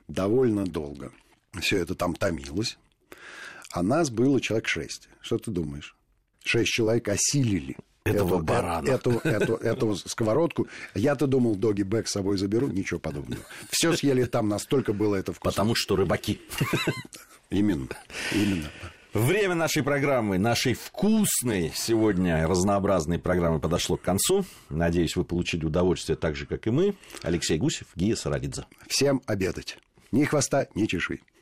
довольно 0.07 0.65
долго. 0.65 1.11
Все 1.59 1.77
это 1.77 1.95
там 1.95 2.15
томилось. 2.15 2.77
А 3.71 3.83
нас 3.83 4.09
было 4.09 4.39
человек 4.39 4.67
шесть. 4.67 5.09
Что 5.21 5.37
ты 5.37 5.51
думаешь? 5.51 5.95
Шесть 6.43 6.71
человек 6.71 7.09
осилили 7.09 7.75
этого 8.05 8.35
эту, 8.35 8.43
барана. 8.43 8.89
Эту, 8.89 9.11
эту, 9.19 9.55
эту 9.55 9.95
сковородку. 9.95 10.67
Я-то 10.95 11.27
думал, 11.27 11.55
доги 11.55 11.83
бэк 11.83 12.07
с 12.07 12.11
собой 12.11 12.37
заберу. 12.37 12.67
Ничего 12.67 12.99
подобного. 12.99 13.43
Все 13.69 13.93
съели 13.93 14.23
там, 14.25 14.47
настолько 14.47 14.93
было 14.93 15.15
это 15.15 15.33
вкусно. 15.33 15.51
Потому 15.51 15.75
что 15.75 15.95
рыбаки. 15.95 16.41
Именно. 17.49 17.87
Именно. 18.33 18.69
Время 19.13 19.55
нашей 19.55 19.83
программы, 19.83 20.37
нашей 20.37 20.73
вкусной 20.73 21.71
сегодня 21.73 22.45
разнообразной 22.45 23.17
программы 23.17 23.59
подошло 23.59 23.95
к 23.95 24.01
концу. 24.01 24.45
Надеюсь, 24.69 25.15
вы 25.15 25.23
получили 25.23 25.65
удовольствие 25.65 26.17
так 26.17 26.35
же, 26.35 26.45
как 26.45 26.67
и 26.67 26.71
мы. 26.71 26.93
Алексей 27.23 27.57
Гусев, 27.57 27.87
Гия 27.95 28.15
Саралидзе. 28.15 28.65
Всем 28.87 29.21
обедать. 29.25 29.77
Ни 30.11 30.25
хвоста, 30.25 30.67
ни 30.75 30.85
чешуи. 30.85 31.21